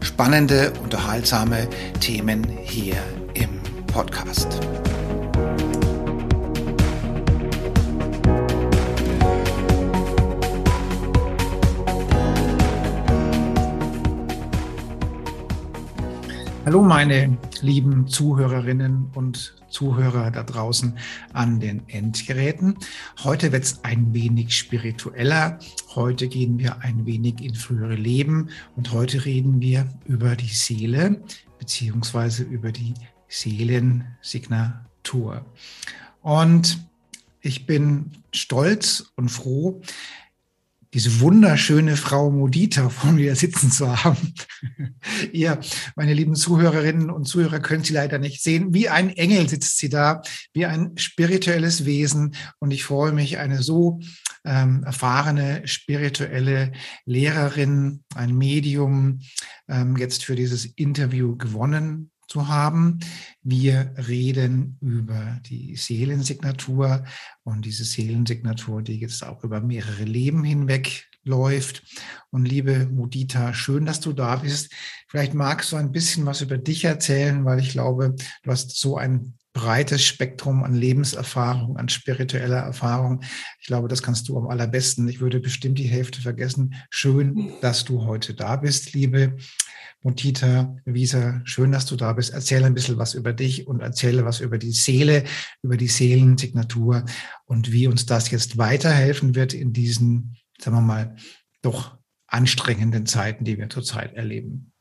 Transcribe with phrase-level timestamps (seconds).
[0.00, 1.68] spannende, unterhaltsame
[2.00, 2.96] Themen hier
[3.34, 4.60] im Podcast.
[16.68, 20.98] Hallo meine lieben Zuhörerinnen und Zuhörer da draußen
[21.32, 22.76] an den Endgeräten.
[23.24, 25.58] Heute wird es ein wenig spiritueller.
[25.94, 31.22] Heute gehen wir ein wenig in frühere Leben und heute reden wir über die Seele
[31.58, 32.92] beziehungsweise über die
[33.28, 35.46] Seelensignatur.
[36.20, 36.86] Und
[37.40, 39.80] ich bin stolz und froh,
[40.94, 44.34] diese wunderschöne Frau Modita vor mir sitzen zu haben.
[45.32, 45.60] Ihr,
[45.96, 48.72] meine lieben Zuhörerinnen und Zuhörer, können sie leider nicht sehen.
[48.72, 50.22] Wie ein Engel sitzt sie da,
[50.52, 52.34] wie ein spirituelles Wesen.
[52.58, 54.00] Und ich freue mich, eine so
[54.44, 56.72] ähm, erfahrene spirituelle
[57.04, 59.20] Lehrerin, ein Medium
[59.68, 63.00] ähm, jetzt für dieses Interview gewonnen zu haben.
[63.42, 67.04] Wir reden über die Seelensignatur
[67.42, 71.82] und diese Seelensignatur, die jetzt auch über mehrere Leben hinweg läuft.
[72.30, 74.72] Und liebe Mudita, schön, dass du da bist.
[75.08, 78.96] Vielleicht magst du ein bisschen was über dich erzählen, weil ich glaube, du hast so
[78.96, 83.22] ein breites Spektrum an Lebenserfahrung, an spiritueller Erfahrung.
[83.60, 85.08] Ich glaube, das kannst du am allerbesten.
[85.08, 86.74] Ich würde bestimmt die Hälfte vergessen.
[86.90, 89.36] Schön, dass du heute da bist, liebe
[90.02, 92.32] Mutita Wieser, schön, dass du da bist.
[92.32, 95.24] Erzähle ein bisschen was über dich und erzähle was über die Seele,
[95.62, 97.04] über die Seelensignatur
[97.46, 101.16] und wie uns das jetzt weiterhelfen wird in diesen, sagen wir mal,
[101.62, 101.98] doch
[102.28, 104.72] anstrengenden Zeiten, die wir zurzeit erleben.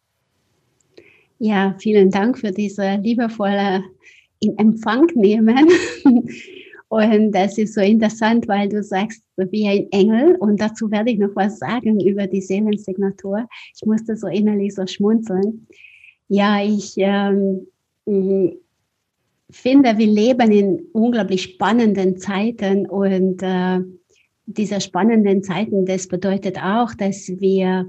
[1.40, 3.84] Ja, vielen Dank für diese liebevolle
[4.40, 5.68] in Empfang nehmen.
[6.90, 10.36] Und das ist so interessant, weil du sagst, wie ein Engel.
[10.36, 13.46] Und dazu werde ich noch was sagen über die Seelensignatur.
[13.76, 15.68] Ich musste so innerlich so schmunzeln.
[16.30, 17.68] Ja, ich ähm,
[19.50, 23.80] finde, wir leben in unglaublich spannenden Zeiten und äh,
[24.46, 27.86] diese spannenden Zeiten, das bedeutet auch, dass wir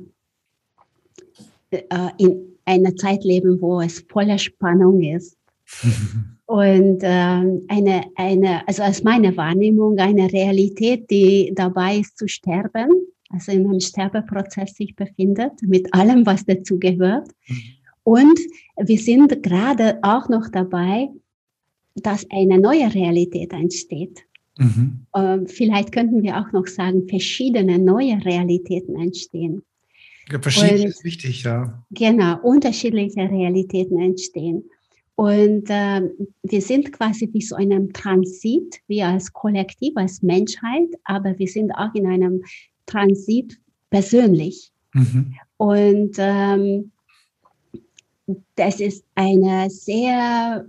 [1.70, 1.84] äh,
[2.18, 5.36] in einer Zeit leben, wo es voller Spannung ist.
[6.48, 12.88] Und ähm, eine, eine, also aus meiner Wahrnehmung, eine Realität, die dabei ist zu sterben,
[13.28, 17.28] also in einem Sterbeprozess sich befindet, mit allem, was dazu gehört.
[17.48, 17.62] Mhm.
[18.02, 18.40] Und
[18.78, 21.10] wir sind gerade auch noch dabei,
[21.96, 24.24] dass eine neue Realität entsteht.
[24.56, 25.04] Mhm.
[25.14, 29.64] Ähm, vielleicht könnten wir auch noch sagen, verschiedene neue Realitäten entstehen.
[30.32, 31.84] Ja, verschieden ist wichtig, ja.
[31.90, 34.64] Genau, unterschiedliche Realitäten entstehen.
[35.18, 36.08] Und äh,
[36.44, 41.72] wir sind quasi wie so einem Transit, wir als Kollektiv, als Menschheit, aber wir sind
[41.72, 42.44] auch in einem
[42.86, 43.58] Transit
[43.90, 44.70] persönlich.
[44.94, 45.34] Mhm.
[45.56, 46.92] Und ähm,
[48.54, 50.64] das ist eine sehr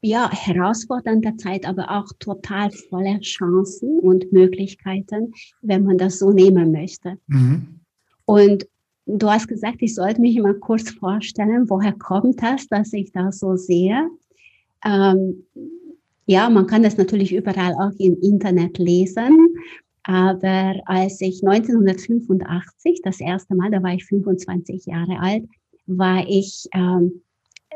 [0.00, 6.72] ja, herausfordernde Zeit, aber auch total voller Chancen und Möglichkeiten, wenn man das so nehmen
[6.72, 7.18] möchte.
[7.26, 7.80] Mhm.
[8.24, 8.66] Und
[9.06, 13.38] Du hast gesagt, ich sollte mich mal kurz vorstellen, woher kommt das, dass ich das
[13.38, 14.08] so sehe?
[14.84, 15.44] Ähm,
[16.26, 19.56] ja, man kann das natürlich überall auch im Internet lesen.
[20.04, 25.44] Aber als ich 1985, das erste Mal, da war ich 25 Jahre alt,
[25.86, 27.22] war ich, ähm,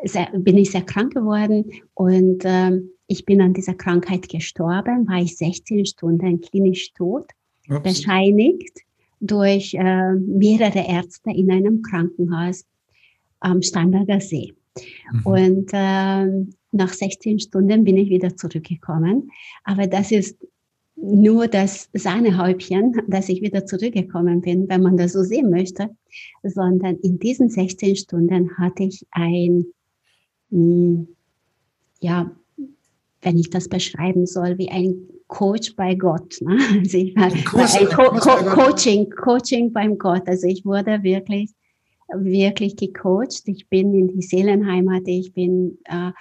[0.04, 5.20] sehr, bin ich sehr krank geworden und ähm, ich bin an dieser Krankheit gestorben, war
[5.20, 7.26] ich 16 Stunden klinisch tot,
[7.68, 7.82] Ups.
[7.82, 8.84] bescheinigt
[9.20, 12.64] durch äh, mehrere Ärzte in einem Krankenhaus
[13.40, 14.54] am Starnberger See.
[15.12, 15.26] Mhm.
[15.26, 19.30] Und äh, nach 16 Stunden bin ich wieder zurückgekommen.
[19.64, 20.36] Aber das ist
[21.00, 25.90] nur das Sahnehäubchen, dass ich wieder zurückgekommen bin, wenn man das so sehen möchte,
[26.42, 29.66] sondern in diesen 16 Stunden hatte ich ein,
[30.50, 31.08] mh, hm,
[32.00, 32.30] ja,
[33.22, 36.40] wenn ich das beschreiben soll, wie ein Coach bei Gott.
[36.40, 36.58] Ne?
[36.78, 40.22] Also ich war ein Co Co Coaching, Coaching beim Gott.
[40.26, 41.52] Also ich wurde wirklich,
[42.08, 43.42] wirklich gecoacht.
[43.46, 46.12] Ich bin in die Seelenheimat, ich bin äh,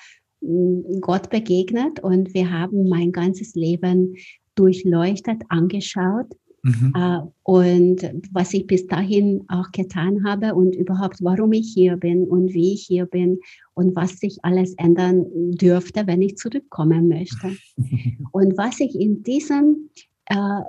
[1.02, 4.16] Gott begegnet und wir haben mein ganzes Leben
[4.56, 6.28] durchleuchtet, angeschaut.
[6.68, 6.94] Mhm.
[6.96, 12.28] Äh, und was ich bis dahin auch getan habe und überhaupt, warum ich hier bin
[12.28, 13.40] und wie ich hier bin
[13.74, 17.56] und was sich alles ändern dürfte, wenn ich zurückkommen möchte.
[18.34, 19.90] und was ich in diesem,
[20.26, 20.62] äh,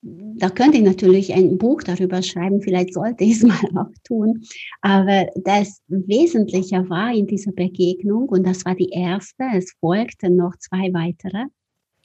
[0.00, 3.42] da könnte ich natürlich ein Buch darüber schreiben, vielleicht sollte ich es
[3.74, 4.42] mal auch tun,
[4.80, 10.56] aber das Wesentliche war in dieser Begegnung, und das war die erste, es folgten noch
[10.56, 11.44] zwei weitere.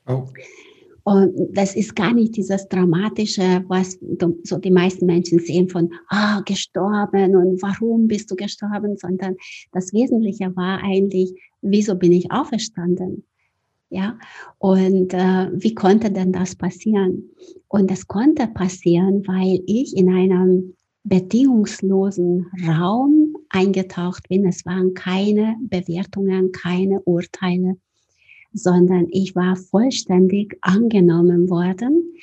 [0.05, 0.25] Oh
[1.07, 3.97] und das ist gar nicht dieses Dramatische, was
[4.43, 9.37] so die meisten Menschen sehen von, ah, gestorben und warum bist du gestorben, sondern
[9.71, 13.23] das Wesentliche war eigentlich, wieso bin ich auferstanden?
[13.89, 14.19] Ja,
[14.57, 17.29] und äh, wie konnte denn das passieren?
[17.69, 20.73] Und das konnte passieren, weil ich in einem
[21.05, 24.45] bedingungslosen Raum eingetaucht bin.
[24.45, 27.77] Es waren keine Bewertungen, keine Urteile
[28.57, 32.13] sondern ich war vollständig angenommen worden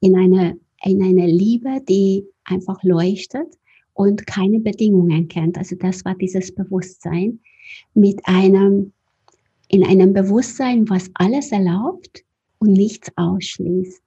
[0.00, 3.56] in eine, in eine Liebe, die einfach leuchtet
[3.94, 5.56] und keine Bedingungen kennt.
[5.56, 7.40] Also das war dieses Bewusstsein
[7.94, 8.92] mit einem,
[9.68, 12.24] in einem Bewusstsein, was alles erlaubt
[12.58, 14.02] und nichts ausschließt.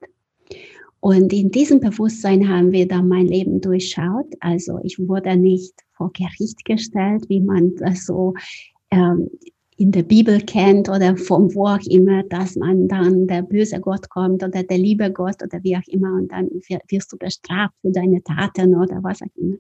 [1.00, 4.28] Und in diesem Bewusstsein haben wir dann mein Leben durchschaut.
[4.40, 8.34] Also ich wurde nicht vor Gericht gestellt, wie man das so
[8.92, 9.30] ähm,
[9.78, 14.10] in der Bibel kennt oder von wo auch immer, dass man dann der böse Gott
[14.10, 16.50] kommt oder der liebe Gott oder wie auch immer und dann
[16.90, 19.58] wirst du bestraft für deine Taten oder was auch immer.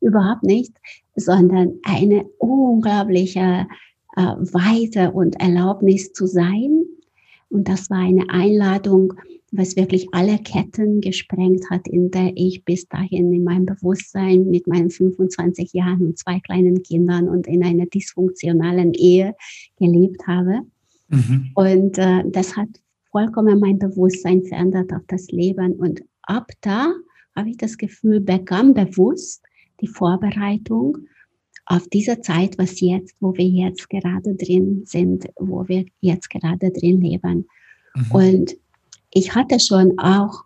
[0.00, 0.72] Überhaupt nicht,
[1.16, 3.66] sondern eine unglaubliche
[4.16, 6.84] äh, Weite und Erlaubnis zu sein.
[7.48, 9.14] Und das war eine Einladung,
[9.56, 14.66] was wirklich alle Ketten gesprengt hat, in der ich bis dahin in meinem Bewusstsein mit
[14.66, 19.34] meinen 25 Jahren und zwei kleinen Kindern und in einer dysfunktionalen Ehe
[19.78, 20.62] gelebt habe.
[21.08, 21.50] Mhm.
[21.54, 22.68] Und äh, das hat
[23.10, 25.74] vollkommen mein Bewusstsein verändert auf das Leben.
[25.74, 26.92] Und ab da
[27.36, 29.44] habe ich das Gefühl, begann bewusst
[29.80, 30.98] die Vorbereitung
[31.66, 36.70] auf diese Zeit, was jetzt, wo wir jetzt gerade drin sind, wo wir jetzt gerade
[36.72, 37.46] drin leben.
[37.94, 38.10] Mhm.
[38.10, 38.56] Und
[39.14, 40.44] ich hatte schon auch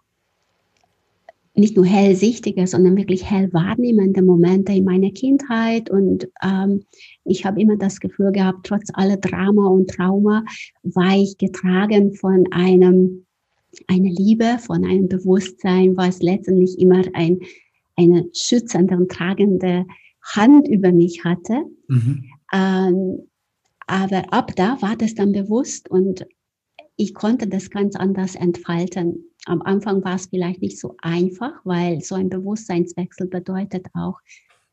[1.55, 5.91] nicht nur hellsichtige, sondern wirklich hell wahrnehmende Momente in meiner Kindheit.
[5.91, 6.85] Und ähm,
[7.25, 10.45] ich habe immer das Gefühl gehabt, trotz aller Drama und Trauma
[10.85, 13.27] war ich getragen von einem,
[13.89, 17.41] einer Liebe, von einem Bewusstsein, was letztendlich immer ein,
[17.97, 19.85] eine schützende und tragende
[20.23, 21.65] Hand über mich hatte.
[21.89, 22.25] Mhm.
[22.53, 23.19] Ähm,
[23.89, 26.25] aber ab da war das dann bewusst und
[26.99, 29.25] ich konnte das ganz anders entfalten.
[29.47, 34.19] Am Anfang war es vielleicht nicht so einfach, weil so ein Bewusstseinswechsel bedeutet auch,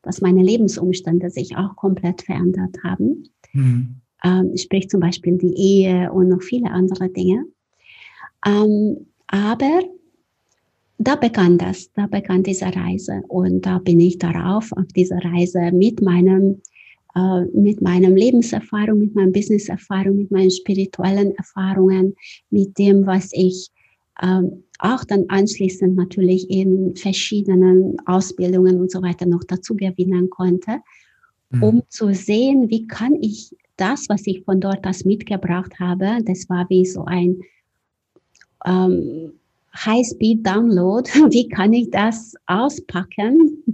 [0.02, 3.28] dass meine Lebensumstände sich auch komplett verändert haben.
[3.52, 4.00] Mhm.
[4.24, 7.44] Ähm, sprich zum Beispiel die Ehe und noch viele andere Dinge.
[8.44, 9.82] Ähm, aber
[10.98, 15.70] da begann das, da begann diese Reise und da bin ich darauf, auf dieser Reise
[15.72, 16.60] mit meinem
[17.16, 22.14] äh, mit meinem Lebenserfahrung, mit meiner Businesserfahrung, mit meinen spirituellen Erfahrungen,
[22.50, 23.70] mit dem, was ich
[24.22, 30.80] ähm, auch dann anschließend natürlich in verschiedenen Ausbildungen und so weiter noch dazu gewinnen konnte,
[31.50, 31.62] mhm.
[31.62, 36.48] um zu sehen, wie kann ich das, was ich von dort aus mitgebracht habe, das
[36.50, 37.40] war wie so ein
[38.66, 39.32] ähm,
[39.74, 43.64] High-Speed-Download, wie kann ich das auspacken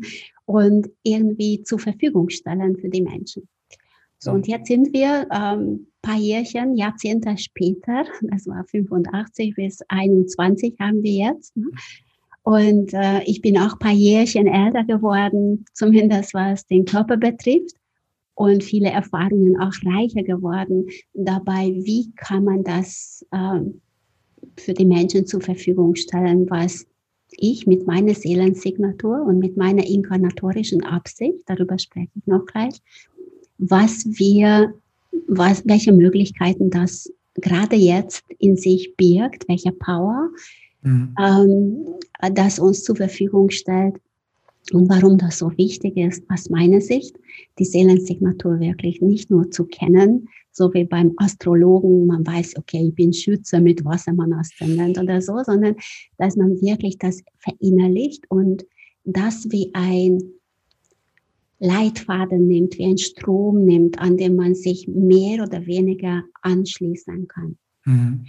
[0.52, 3.48] und irgendwie zur Verfügung stellen für die Menschen.
[4.18, 10.76] So, und jetzt sind wir ähm, paar Jährchen, Jahrzehnte später, das war 85 bis 21
[10.78, 11.56] haben wir jetzt.
[11.56, 11.66] Ne?
[12.42, 17.76] Und äh, ich bin auch paar Jährchen älter geworden, zumindest was den Körper betrifft.
[18.34, 23.60] Und viele Erfahrungen auch reicher geworden dabei, wie kann man das äh,
[24.58, 26.86] für die Menschen zur Verfügung stellen, was
[27.36, 32.74] ich mit meiner Seelensignatur und mit meiner inkarnatorischen Absicht, darüber spreche ich noch gleich,
[33.58, 34.74] was wir,
[35.28, 40.30] was, welche Möglichkeiten das gerade jetzt in sich birgt, welche Power
[40.82, 41.14] mhm.
[41.22, 41.86] ähm,
[42.34, 43.96] das uns zur Verfügung stellt
[44.72, 47.16] und warum das so wichtig ist, aus meiner Sicht,
[47.58, 52.94] die Seelensignatur wirklich nicht nur zu kennen, so wie beim Astrologen, man weiß, okay, ich
[52.94, 55.76] bin Schütze mit Wassermann-Aszendent oder so, sondern
[56.18, 58.64] dass man wirklich das verinnerlicht und
[59.04, 60.22] das wie ein
[61.58, 67.56] Leitfaden nimmt, wie ein Strom nimmt, an dem man sich mehr oder weniger anschließen kann.
[67.84, 68.26] Mhm.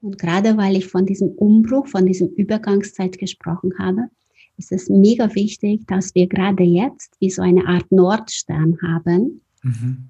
[0.00, 4.08] Und gerade weil ich von diesem Umbruch, von diesem Übergangszeit gesprochen habe,
[4.56, 10.08] ist es mega wichtig, dass wir gerade jetzt wie so eine Art Nordstern haben, Mhm.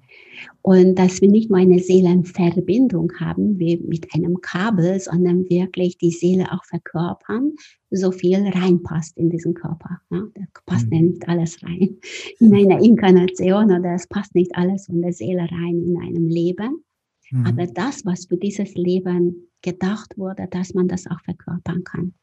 [0.61, 6.11] Und dass wir nicht nur eine Seelenverbindung haben, wie mit einem Kabel, sondern wirklich die
[6.11, 7.53] Seele auch verkörpern,
[7.89, 9.99] so viel reinpasst in diesen Körper.
[10.09, 10.93] Ja, da passt mhm.
[10.93, 11.97] ja nicht alles rein
[12.39, 16.83] in einer Inkarnation oder es passt nicht alles von der Seele rein in einem Leben.
[17.31, 17.45] Mhm.
[17.45, 22.13] Aber das, was für dieses Leben gedacht wurde, dass man das auch verkörpern kann.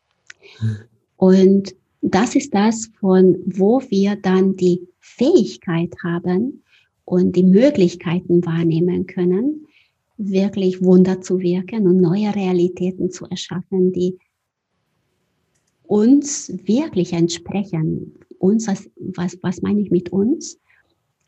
[0.60, 0.76] Mhm.
[1.16, 6.62] Und das ist das, von wo wir dann die Fähigkeit haben,
[7.08, 9.66] und die Möglichkeiten wahrnehmen können,
[10.18, 14.18] wirklich Wunder zu wirken und neue Realitäten zu erschaffen, die
[15.84, 18.12] uns wirklich entsprechen.
[18.38, 20.58] Uns, was, was, was meine ich mit uns?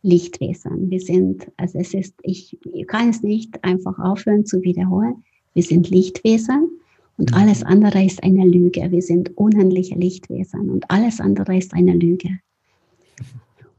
[0.02, 0.90] Lichtwesen.
[0.90, 5.25] Wir sind, also es ist, ich, kann es nicht einfach aufhören zu wiederholen.
[5.54, 6.68] Wir sind Lichtwesen
[7.16, 7.37] und mhm.
[7.37, 8.90] alles andere ist eine Lüge.
[8.90, 12.38] Wir sind unendliche Lichtwesen und alles andere ist eine Lüge.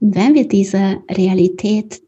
[0.01, 2.01] Und wenn wir diese Realität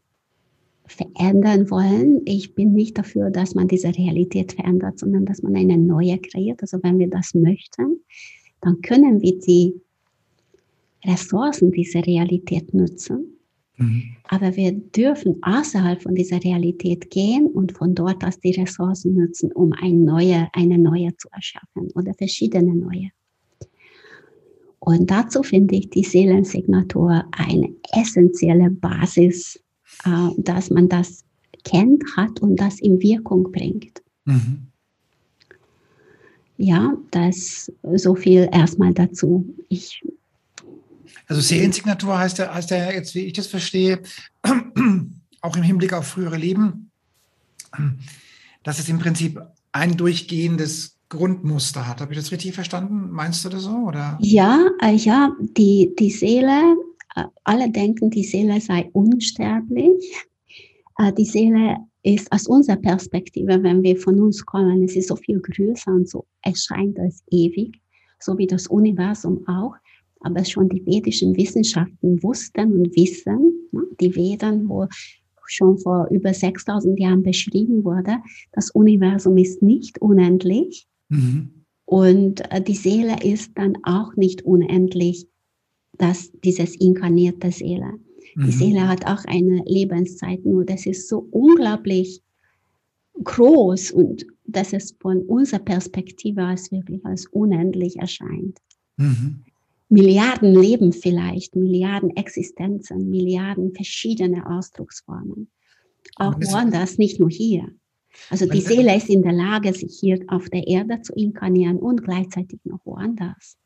[0.86, 5.78] verändern wollen, ich bin nicht dafür, dass man diese Realität verändert, sondern dass man eine
[5.78, 6.60] neue kreiert.
[6.60, 8.00] Also wenn wir das möchten,
[8.60, 9.74] dann können wir die
[11.04, 13.38] Ressourcen dieser Realität nutzen.
[13.76, 14.16] Mhm.
[14.24, 19.52] Aber wir dürfen außerhalb von dieser Realität gehen und von dort aus die Ressourcen nutzen,
[19.52, 23.10] um eine neue, eine neue zu erschaffen oder verschiedene neue.
[24.84, 29.58] Und dazu finde ich die Seelensignatur eine essentielle Basis,
[30.04, 31.24] äh, dass man das
[31.64, 34.02] kennt, hat und das in Wirkung bringt.
[34.26, 34.66] Mhm.
[36.58, 39.54] Ja, das so viel erstmal dazu.
[39.70, 40.04] Ich
[41.28, 44.02] also Seelensignatur heißt ja, heißt ja jetzt, wie ich das verstehe,
[45.40, 46.90] auch im Hinblick auf frühere Leben,
[48.62, 49.40] dass es im Prinzip
[49.72, 52.00] ein durchgehendes Grundmuster hat.
[52.00, 53.10] Habe ich das richtig verstanden?
[53.10, 53.76] Meinst du das so?
[53.88, 54.18] Oder?
[54.20, 56.76] Ja, äh, ja, die, die Seele,
[57.16, 60.12] äh, alle denken, die Seele sei unsterblich.
[60.98, 65.16] Äh, die Seele ist aus unserer Perspektive, wenn wir von uns kommen, es ist so
[65.16, 67.80] viel größer und so erscheint als ewig,
[68.20, 69.74] so wie das Universum auch.
[70.20, 74.86] Aber schon die vedischen Wissenschaften wussten und wissen, ne, die Veden, wo
[75.46, 78.18] schon vor über 6000 Jahren beschrieben wurde,
[78.52, 81.64] das Universum ist nicht unendlich, Mhm.
[81.84, 85.26] Und äh, die Seele ist dann auch nicht unendlich,
[85.98, 87.92] dass dieses inkarnierte Seele.
[88.34, 88.44] Mhm.
[88.46, 92.22] Die Seele hat auch eine Lebenszeit, nur das ist so unglaublich
[93.22, 98.58] groß und dass es von unserer Perspektive als wirklich als unendlich erscheint.
[98.96, 99.44] Mhm.
[99.88, 105.50] Milliarden Leben vielleicht, Milliarden Existenzen, Milliarden verschiedene Ausdrucksformen.
[106.16, 107.68] Auch woanders, nicht nur hier.
[108.30, 112.04] Also die Seele ist in der Lage, sich hier auf der Erde zu inkarnieren und
[112.04, 113.56] gleichzeitig noch woanders.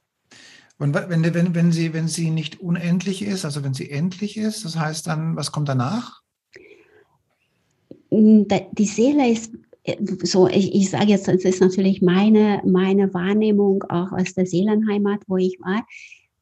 [0.79, 4.65] Und wenn, wenn, wenn, sie, wenn sie nicht unendlich ist, also wenn sie endlich ist,
[4.65, 6.23] das heißt dann, was kommt danach?
[8.11, 9.53] Mm, die Seele ist
[9.83, 14.47] äh, so, ich, ich sage jetzt, das ist natürlich meine, meine Wahrnehmung auch aus der
[14.47, 15.85] Seelenheimat, wo ich war.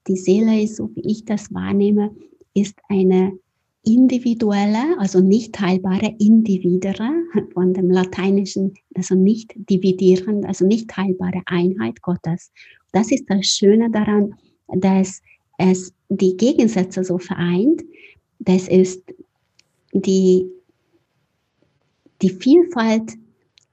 [0.07, 2.15] Die Seele ist, so wie ich das wahrnehme,
[2.55, 3.39] ist eine
[3.87, 7.09] individuelle, also nicht teilbare Individere
[7.55, 12.53] von dem Lateinischen, also nicht dividierend, also nicht teilbare Einheit Gottes.
[12.93, 14.35] Das ist das Schöne daran,
[14.67, 15.23] dass
[15.59, 17.83] es die Gegensätze so vereint.
[18.41, 19.03] Das ist
[19.93, 20.47] die,
[22.23, 23.15] die Vielfalt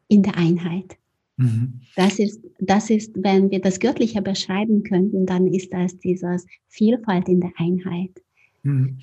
[0.08, 0.96] in der Einheit.
[1.38, 1.82] Mhm.
[1.96, 7.28] Das, ist, das ist, wenn wir das Göttliche beschreiben könnten, dann ist das dieses Vielfalt
[7.28, 8.12] in der Einheit.
[8.62, 9.00] Mhm.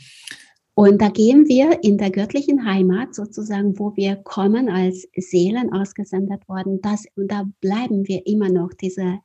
[0.80, 6.49] Und da gehen wir in der göttlichen Heimat sozusagen, wo wir kommen als Seelen ausgesendet
[6.49, 6.80] worden.
[6.80, 9.18] Das, und da bleiben wir immer noch diese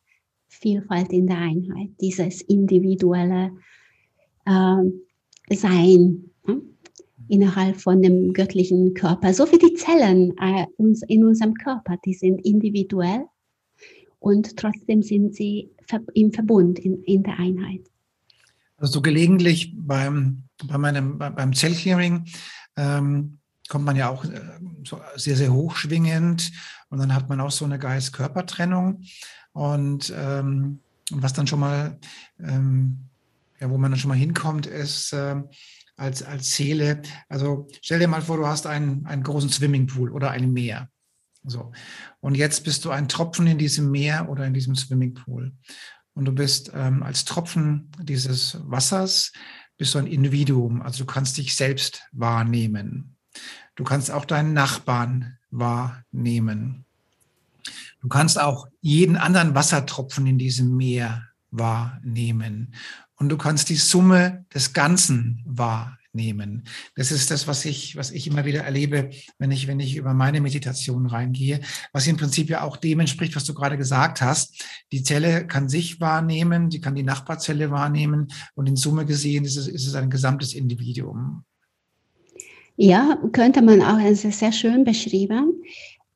[0.50, 3.52] Vielfalt in der Einheit, dieses individuelle
[4.46, 6.56] äh, Sein äh,
[7.30, 9.34] innerhalb von dem göttlichen Körper.
[9.34, 13.28] So wie die Zellen äh, uns, in unserem Körper, die sind individuell
[14.20, 15.72] und trotzdem sind sie
[16.16, 17.90] im Verbund, in, in der Einheit.
[18.78, 22.26] Also gelegentlich beim, bei meinem, beim Zellclearing
[22.76, 24.42] ähm, kommt man ja auch äh,
[24.84, 26.52] so sehr, sehr hochschwingend
[26.90, 29.04] und dann hat man auch so eine Geist-Körper-Trennung
[29.54, 30.80] und ähm,
[31.12, 31.98] was dann schon mal,
[32.40, 33.10] ähm,
[33.60, 35.42] ja, wo man dann schon mal hinkommt, ist äh,
[35.98, 40.32] als, als Seele, also stell dir mal vor, du hast einen, einen großen Swimmingpool oder
[40.32, 40.90] ein Meer.
[41.48, 41.72] So.
[42.20, 45.54] Und jetzt bist du ein Tropfen in diesem Meer oder in diesem Swimmingpool
[46.16, 49.32] und du bist ähm, als Tropfen dieses Wassers,
[49.78, 53.16] bist du ein Individuum, also du kannst dich selbst wahrnehmen.
[53.76, 56.86] Du kannst auch deinen Nachbarn wahrnehmen.
[58.02, 62.74] Du kannst auch jeden anderen Wassertropfen in diesem Meer wahrnehmen.
[63.16, 66.64] Und du kannst die Summe des Ganzen wahrnehmen nehmen.
[66.96, 70.14] Das ist das, was ich, was ich immer wieder erlebe, wenn ich, wenn ich über
[70.14, 71.60] meine Meditation reingehe,
[71.94, 74.64] was im Prinzip ja auch dem entspricht, was du gerade gesagt hast.
[74.92, 79.58] Die Zelle kann sich wahrnehmen, die kann die Nachbarzelle wahrnehmen und in Summe gesehen ist
[79.58, 81.44] es, ist es ein gesamtes Individuum.
[82.78, 85.62] Ja, könnte man auch sehr schön beschreiben.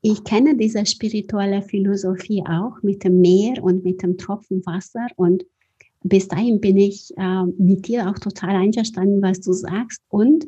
[0.02, 5.46] Ich kenne diese spirituelle Philosophie auch mit dem Meer und mit dem Tropfen Wasser und
[6.04, 10.02] bis dahin bin ich äh, mit dir auch total einverstanden, was du sagst.
[10.10, 10.48] Und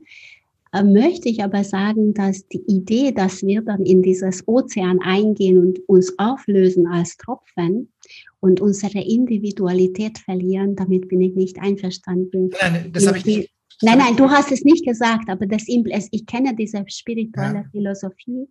[0.73, 5.57] äh, möchte ich aber sagen, dass die Idee, dass wir dann in dieses Ozean eingehen
[5.57, 7.91] und uns auflösen als Tropfen
[8.39, 12.51] und unsere Individualität verlieren, damit bin ich nicht einverstanden.
[12.61, 13.51] Nein, das habe ich nicht.
[13.83, 17.65] Nein, nein, du hast es nicht gesagt, aber das, ich kenne diese spirituelle ja.
[17.71, 18.47] Philosophie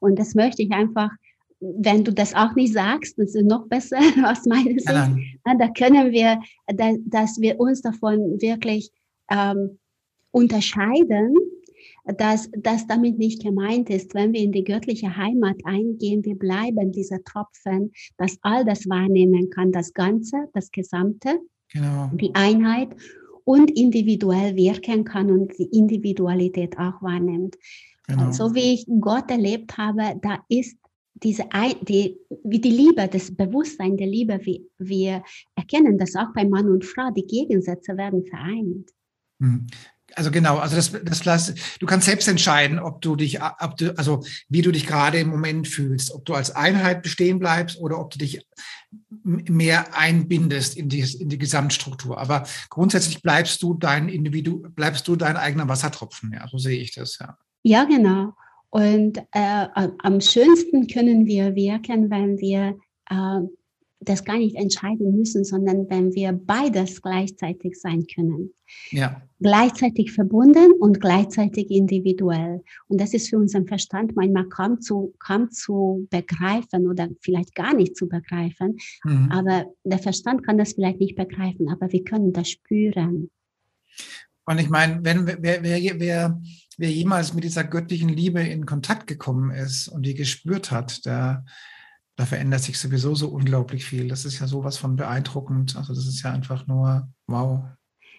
[0.00, 1.10] und das möchte ich einfach
[1.62, 5.14] wenn du das auch nicht sagst, das ist noch besser aus meiner Sicht, ja.
[5.44, 8.90] da können wir, dass wir uns davon wirklich
[9.30, 9.78] ähm,
[10.32, 11.34] unterscheiden,
[12.04, 16.90] dass das damit nicht gemeint ist, wenn wir in die göttliche Heimat eingehen, wir bleiben
[16.90, 21.38] dieser Tropfen, dass all das wahrnehmen kann, das Ganze, das Gesamte,
[21.72, 22.10] genau.
[22.14, 22.88] die Einheit
[23.44, 27.56] und individuell wirken kann und die Individualität auch wahrnimmt.
[28.08, 28.32] Genau.
[28.32, 30.76] So wie ich Gott erlebt habe, da ist
[31.22, 31.44] diese,
[31.82, 35.22] die, wie die Liebe, das Bewusstsein der Liebe, wie wir
[35.54, 38.90] erkennen das auch bei Mann und Frau, die Gegensätze werden vereint.
[39.40, 39.66] Hm.
[40.14, 43.96] Also genau, also das, das lass, du kannst selbst entscheiden, ob du dich, ob du,
[43.96, 47.98] also wie du dich gerade im Moment fühlst, ob du als Einheit bestehen bleibst oder
[47.98, 48.46] ob du dich
[49.22, 52.18] mehr einbindest in die, in die Gesamtstruktur.
[52.18, 56.32] Aber grundsätzlich bleibst du dein Individu, bleibst du dein eigener Wassertropfen.
[56.32, 57.38] Ja, so sehe ich das, ja.
[57.62, 58.34] Ja, genau.
[58.72, 62.78] Und äh, am schönsten können wir wirken, wenn wir
[63.10, 63.46] äh,
[64.00, 68.54] das gar nicht entscheiden müssen, sondern wenn wir beides gleichzeitig sein können.
[68.90, 69.20] Ja.
[69.40, 72.62] Gleichzeitig verbunden und gleichzeitig individuell.
[72.88, 77.74] Und das ist für unseren Verstand manchmal kaum zu, kaum zu begreifen oder vielleicht gar
[77.74, 78.78] nicht zu begreifen.
[79.04, 79.28] Mhm.
[79.30, 83.30] Aber der Verstand kann das vielleicht nicht begreifen, aber wir können das spüren.
[84.44, 86.40] Und ich meine, wenn wer, wer, wer,
[86.76, 91.44] wer jemals mit dieser göttlichen Liebe in Kontakt gekommen ist und die gespürt hat, der,
[92.16, 94.08] da verändert sich sowieso so unglaublich viel.
[94.08, 95.76] Das ist ja sowas von beeindruckend.
[95.76, 97.60] Also das ist ja einfach nur wow.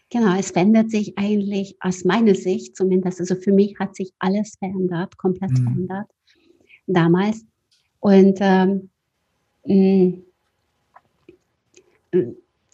[0.09, 3.19] Genau, es verändert sich eigentlich aus meiner Sicht zumindest.
[3.19, 5.63] Also für mich hat sich alles verändert, komplett mhm.
[5.63, 6.07] verändert
[6.88, 7.45] damals.
[7.99, 8.89] Und ähm,
[9.65, 10.23] mm,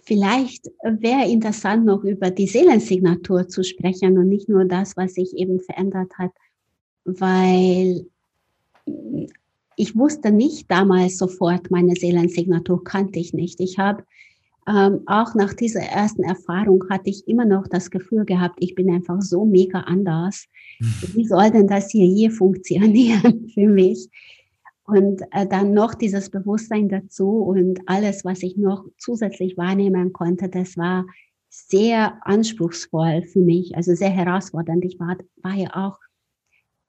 [0.10, 5.38] Vielleicht wäre interessant, noch über die Seelensignatur zu sprechen und nicht nur das, was sich
[5.38, 6.32] eben verändert hat,
[7.06, 8.08] weil
[9.76, 13.60] ich wusste nicht damals sofort, meine Seelensignatur kannte ich nicht.
[13.60, 14.04] Ich habe
[14.68, 18.90] ähm, auch nach dieser ersten Erfahrung hatte ich immer noch das Gefühl gehabt, ich bin
[18.90, 20.48] einfach so mega anders.
[20.80, 20.94] Mhm.
[21.14, 24.10] Wie soll denn das hier je funktionieren für mich?
[24.90, 30.50] Und äh, dann noch dieses Bewusstsein dazu und alles, was ich noch zusätzlich wahrnehmen konnte,
[30.50, 31.06] das war
[31.50, 34.86] sehr anspruchsvoll für mich, also sehr herausfordernd.
[34.86, 35.98] Ich war, war ja auch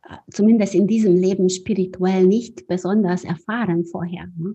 [0.09, 4.29] äh, zumindest in diesem Leben spirituell nicht besonders erfahren vorher.
[4.37, 4.55] Ne?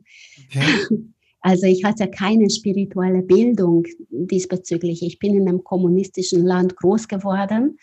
[0.50, 0.98] Okay.
[1.46, 5.04] Also ich hatte keine spirituelle Bildung diesbezüglich.
[5.04, 7.78] Ich bin in einem kommunistischen Land groß geworden,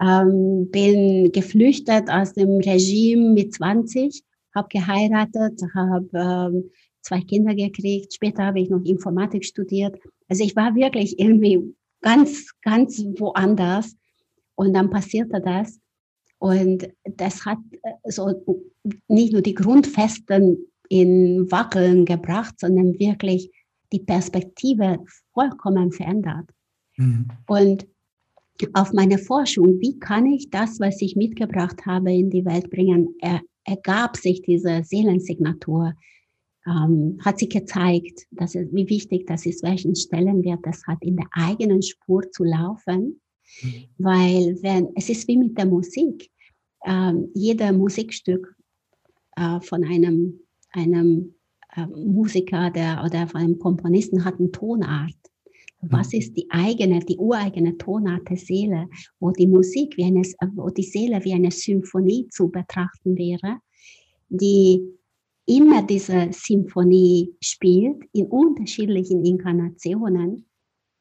[0.00, 6.70] ähm, bin geflüchtet aus dem Regime mit 20 habe geheiratet, habe ähm,
[7.02, 8.14] zwei Kinder gekriegt.
[8.14, 9.98] Später habe ich noch Informatik studiert.
[10.28, 13.96] Also ich war wirklich irgendwie ganz, ganz woanders.
[14.54, 15.78] Und dann passierte das.
[16.38, 18.44] Und das hat äh, so
[19.08, 20.58] nicht nur die Grundfesten
[20.88, 23.50] in Wackeln gebracht, sondern wirklich
[23.92, 24.98] die Perspektive
[25.32, 26.50] vollkommen verändert.
[26.96, 27.28] Mhm.
[27.46, 27.86] Und
[28.72, 33.14] auf meine Forschung, wie kann ich das, was ich mitgebracht habe, in die Welt bringen,
[33.20, 35.94] er, ergab sich diese Seelensignatur,
[36.66, 41.16] ähm, hat sich gezeigt, dass es, wie wichtig das ist, welchen Stellenwert das hat, in
[41.16, 43.20] der eigenen Spur zu laufen.
[43.62, 43.84] Mhm.
[43.98, 46.30] Weil wenn, es ist wie mit der Musik.
[46.84, 48.54] Ähm, jeder Musikstück
[49.36, 51.34] äh, von einem, einem
[51.74, 55.16] äh, Musiker der, oder von einem Komponisten hat eine Tonart.
[55.80, 56.18] Was mhm.
[56.18, 58.88] ist die eigene, die ureigene Tonart der Seele,
[59.20, 60.22] wo die Musik wie eine,
[60.54, 63.60] wo die Seele wie eine Symphonie zu betrachten wäre,
[64.28, 64.82] die
[65.46, 70.46] immer diese Symphonie spielt in unterschiedlichen Inkarnationen.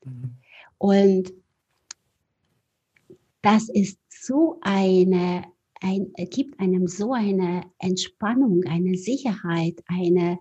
[0.05, 0.37] Mhm.
[0.77, 1.33] Und
[3.41, 5.43] das ist so eine,
[5.81, 10.39] ein, gibt einem so eine Entspannung, eine Sicherheit, eine,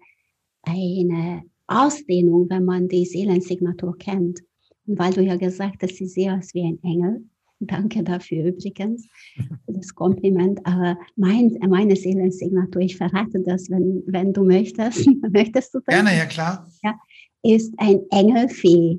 [0.63, 4.41] eine Ausdehnung, wenn man die Seelensignatur kennt.
[4.87, 7.25] Und weil du ja gesagt hast, sie sieht aus wie ein Engel.
[7.61, 10.61] Danke dafür übrigens, für das Kompliment.
[10.65, 15.07] Aber mein, meine Seelensignatur, ich verrate das, wenn, wenn du möchtest.
[15.33, 15.95] möchtest du das?
[15.95, 16.69] Gerne, ja klar.
[16.83, 16.95] Ja,
[17.43, 18.99] ist ein Engelfee.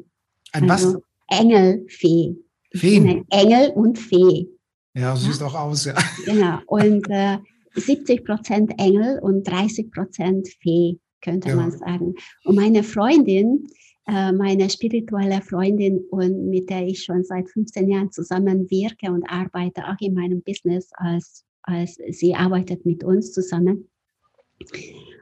[0.53, 1.39] Ein also was?
[1.39, 2.35] Engelfee.
[2.73, 3.07] Feen.
[3.07, 4.47] Ein Engel und Fee.
[4.95, 5.47] Ja, so sieht ja?
[5.47, 5.93] auch aus, ja.
[6.25, 6.59] Genau.
[6.65, 7.37] Und äh,
[7.75, 11.55] 70 Prozent Engel und 30 Prozent Fee, könnte ja.
[11.55, 12.15] man sagen.
[12.45, 13.67] Und meine Freundin,
[14.07, 19.23] äh, meine spirituelle Freundin und mit der ich schon seit 15 Jahren zusammen wirke und
[19.29, 23.87] arbeite, auch in meinem Business, als, als sie arbeitet mit uns zusammen.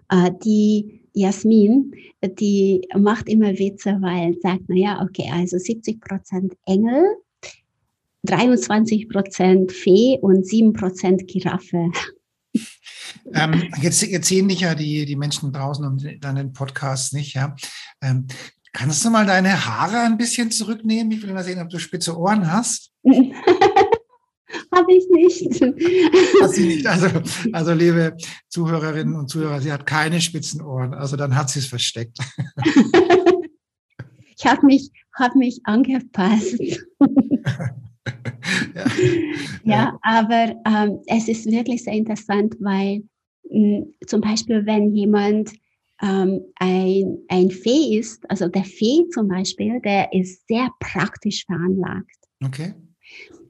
[0.10, 7.06] Äh, die Jasmin, die macht immer Witze, weil sagt, naja, okay, also 70 Prozent Engel,
[8.24, 11.90] 23 Prozent Fee und 7 Prozent Giraffe.
[13.34, 17.56] Ähm, jetzt, jetzt sehen dich ja die, die Menschen draußen und deinen Podcast nicht, ja.
[18.02, 18.28] Ähm,
[18.72, 21.12] kannst du mal deine Haare ein bisschen zurücknehmen?
[21.12, 22.92] Ich will mal sehen, ob du spitze Ohren hast.
[24.74, 25.62] Habe ich nicht.
[26.42, 26.86] Hat sie nicht.
[26.86, 27.08] Also,
[27.52, 28.16] also, liebe
[28.50, 30.94] Zuhörerinnen und Zuhörer, sie hat keine spitzen Ohren.
[30.94, 32.18] Also dann hat sie es versteckt.
[34.38, 36.60] ich habe mich, hab mich angepasst.
[38.76, 38.86] ja.
[39.64, 43.04] ja, aber ähm, es ist wirklich sehr interessant, weil
[44.06, 45.52] zum Beispiel, wenn jemand
[46.02, 52.18] ähm, ein, ein Fee ist, also der Fee zum Beispiel, der ist sehr praktisch veranlagt.
[52.44, 52.74] Okay.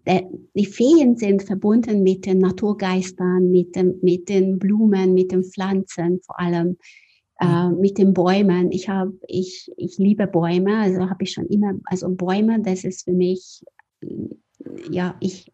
[0.05, 5.43] Der, die Feen sind verbunden mit den Naturgeistern, mit, dem, mit den Blumen, mit den
[5.43, 6.77] Pflanzen, vor allem
[7.39, 7.79] äh, mhm.
[7.79, 8.71] mit den Bäumen.
[8.71, 13.05] Ich habe, ich, ich liebe Bäume, also habe ich schon immer, also Bäume, das ist
[13.05, 13.63] für mich
[14.89, 15.51] ja, ich,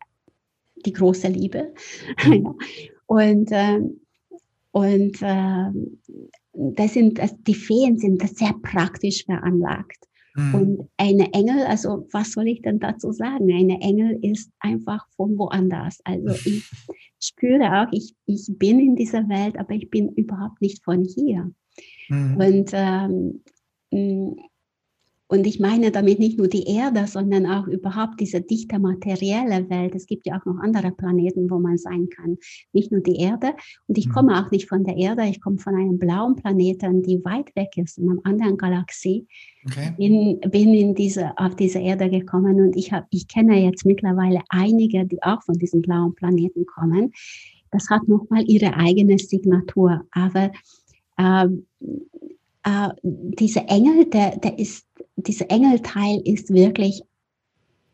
[0.85, 1.73] die große Liebe.
[2.25, 2.55] Mhm.
[3.07, 4.00] und ähm,
[4.71, 6.01] und ähm,
[6.53, 10.07] das sind, die Feen sind sehr praktisch veranlagt.
[10.35, 10.55] Mhm.
[10.55, 13.51] Und eine Engel, also was soll ich denn dazu sagen?
[13.51, 15.99] Eine Engel ist einfach von woanders.
[16.05, 16.69] Also ich
[17.21, 21.51] spüre auch, ich, ich bin in dieser Welt, aber ich bin überhaupt nicht von hier.
[22.09, 22.37] Mhm.
[22.37, 23.41] Und ähm,
[25.31, 29.95] und ich meine damit nicht nur die Erde, sondern auch überhaupt diese dichte materielle Welt.
[29.95, 32.37] Es gibt ja auch noch andere Planeten, wo man sein kann.
[32.73, 33.53] Nicht nur die Erde.
[33.87, 34.11] Und ich mhm.
[34.11, 37.69] komme auch nicht von der Erde, ich komme von einem blauen Planeten, die weit weg
[37.77, 39.25] ist, in einer anderen Galaxie.
[39.65, 39.93] Okay.
[39.97, 44.41] Bin, bin in diese, auf diese Erde gekommen und ich, hab, ich kenne jetzt mittlerweile
[44.49, 47.13] einige, die auch von diesem blauen Planeten kommen.
[47.71, 50.05] Das hat nochmal ihre eigene Signatur.
[50.11, 50.51] Aber
[51.15, 51.47] äh,
[52.63, 57.03] äh, dieser Engel, der, der ist dieser Engelteil ist wirklich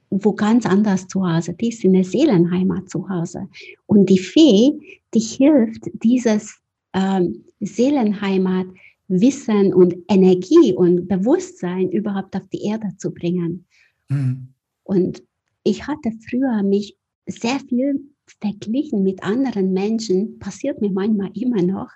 [0.10, 1.54] wo ganz anders zu Hause.
[1.54, 3.48] Die ist in der Seelenheimat zu Hause.
[3.88, 4.72] Und die Fee,
[5.14, 6.56] die hilft, dieses
[6.94, 8.68] ähm, Seelenheimat,
[9.10, 13.66] Wissen und Energie und Bewusstsein überhaupt auf die Erde zu bringen.
[14.10, 14.50] Mhm.
[14.84, 15.24] Und
[15.64, 18.00] ich hatte früher mich sehr viel
[18.42, 21.90] verglichen mit anderen Menschen, passiert mir manchmal immer noch,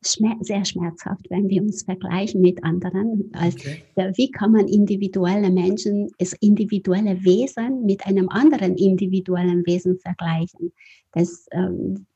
[0.00, 3.32] sehr schmerzhaft, wenn wir uns vergleichen mit anderen.
[3.34, 3.82] Okay.
[4.14, 10.72] Wie kann man individuelle Menschen, das individuelle Wesen mit einem anderen individuellen Wesen vergleichen?
[11.12, 12.06] Das ähm,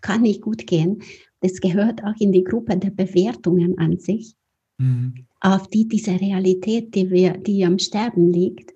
[0.00, 1.02] kann nicht gut gehen.
[1.40, 4.34] Das gehört auch in die Gruppe der Bewertungen an sich,
[4.78, 5.26] mhm.
[5.40, 8.72] auf die diese Realität, die, wir, die am Sterben liegt,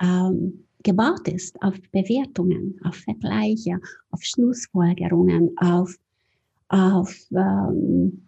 [0.00, 3.78] ähm, gebaut ist, auf Bewertungen, auf Vergleiche,
[4.10, 5.94] auf Schlussfolgerungen, auf
[6.70, 8.22] auf ähm,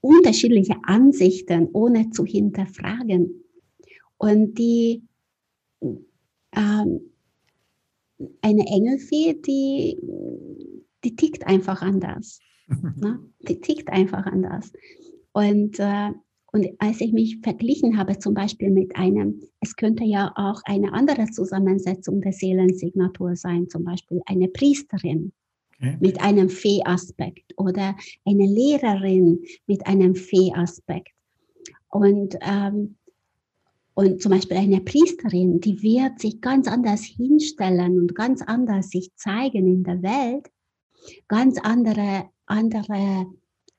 [0.00, 3.44] unterschiedliche Ansichten, ohne zu hinterfragen.
[4.16, 5.02] Und die
[6.56, 7.00] ähm,
[8.40, 9.98] eine Engelfee, die,
[11.04, 12.40] die tickt einfach anders.
[12.96, 13.20] ne?
[13.46, 14.72] Die tickt einfach anders.
[15.32, 16.10] Und, äh,
[16.52, 20.92] und als ich mich verglichen habe, zum Beispiel mit einem, es könnte ja auch eine
[20.94, 25.32] andere Zusammensetzung der Seelensignatur sein, zum Beispiel eine Priesterin
[25.78, 31.12] mit einem Fee-Aspekt oder eine Lehrerin mit einem Fee-Aspekt.
[31.88, 32.96] Und, ähm,
[33.94, 39.10] und zum Beispiel eine Priesterin, die wird sich ganz anders hinstellen und ganz anders sich
[39.16, 40.50] zeigen in der Welt,
[41.28, 43.26] ganz andere, andere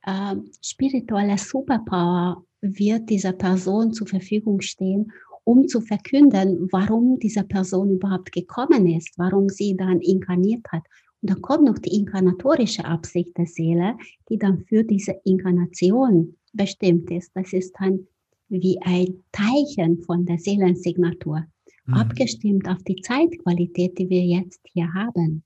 [0.03, 5.11] äh, spirituelle Superpower wird dieser Person zur Verfügung stehen,
[5.43, 10.83] um zu verkünden, warum diese Person überhaupt gekommen ist, warum sie dann inkarniert hat
[11.21, 13.97] und dann kommt noch die inkarnatorische Absicht der Seele,
[14.29, 17.31] die dann für diese Inkarnation bestimmt ist.
[17.35, 18.07] Das ist dann
[18.47, 21.45] wie ein Teilchen von der Seelensignatur,
[21.85, 21.93] mhm.
[21.93, 25.43] abgestimmt auf die Zeitqualität, die wir jetzt hier haben.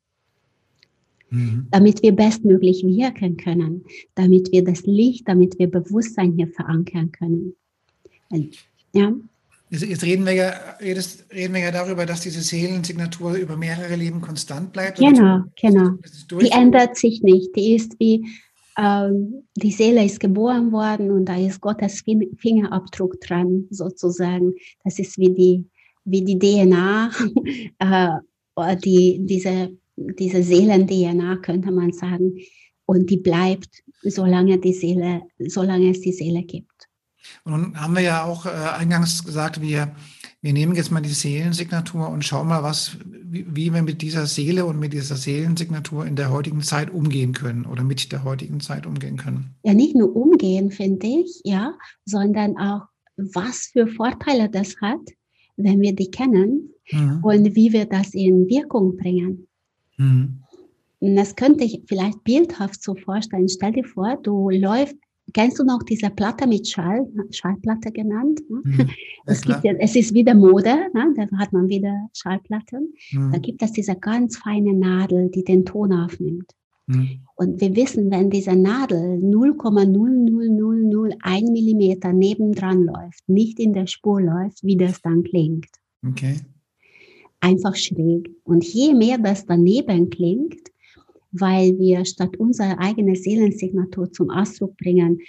[1.29, 1.67] Mhm.
[1.71, 3.83] Damit wir bestmöglich wirken können,
[4.13, 7.55] damit wir das Licht, damit wir Bewusstsein hier verankern können.
[8.93, 9.13] Ja.
[9.73, 14.21] Jetzt reden wir, ja, jetzt reden wir ja darüber, dass diese Seelensignatur über mehrere Leben
[14.21, 14.99] konstant bleibt.
[14.99, 15.97] Genau, genau.
[16.39, 17.55] Die ändert sich nicht.
[17.55, 18.23] Die ist wie,
[18.77, 22.03] ähm, die Seele ist geboren worden und da ist Gottes
[22.37, 24.53] Fingerabdruck dran, sozusagen.
[24.83, 25.65] Das ist wie die,
[26.05, 27.09] wie die DNA,
[27.79, 32.37] äh, die, diese, diese Seelen-DNA, könnte man sagen.
[32.85, 36.69] Und die bleibt, solange die Seele, solange es die Seele gibt.
[37.43, 39.95] Und nun haben wir ja auch äh, eingangs gesagt, wir,
[40.41, 44.25] wir nehmen jetzt mal die Seelensignatur und schauen mal, was, wie, wie, wir mit dieser
[44.25, 48.59] Seele und mit dieser Seelensignatur in der heutigen Zeit umgehen können oder mit der heutigen
[48.59, 49.55] Zeit umgehen können.
[49.63, 51.73] Ja, nicht nur umgehen, finde ich, ja,
[52.05, 52.83] sondern auch,
[53.15, 55.01] was für Vorteile das hat,
[55.55, 57.19] wenn wir die kennen mhm.
[57.23, 59.47] und wie wir das in Wirkung bringen.
[59.97, 60.39] Mhm.
[60.99, 63.49] Das könnte ich vielleicht bildhaft so vorstellen.
[63.49, 64.95] Stell dir vor, du läufst
[65.31, 68.41] Kennst du noch diese Platte mit Schall, Schallplatte genannt?
[68.49, 68.61] Ne?
[68.63, 68.89] Mhm,
[69.25, 71.13] es, gibt, es ist wieder Mode, ne?
[71.15, 72.93] da hat man wieder Schallplatten.
[73.11, 73.31] Mhm.
[73.31, 76.51] Da gibt es diese ganz feine Nadel, die den Ton aufnimmt.
[76.87, 77.21] Mhm.
[77.35, 84.63] Und wir wissen, wenn diese Nadel 0,00001 Millimeter nebendran läuft, nicht in der Spur läuft,
[84.63, 85.69] wie das dann klingt.
[86.05, 86.35] Okay.
[87.39, 88.29] Einfach schräg.
[88.43, 90.72] Und je mehr das daneben klingt,
[91.33, 95.19] weil wir statt unsere eigene Seelensignatur zum Ausdruck bringen,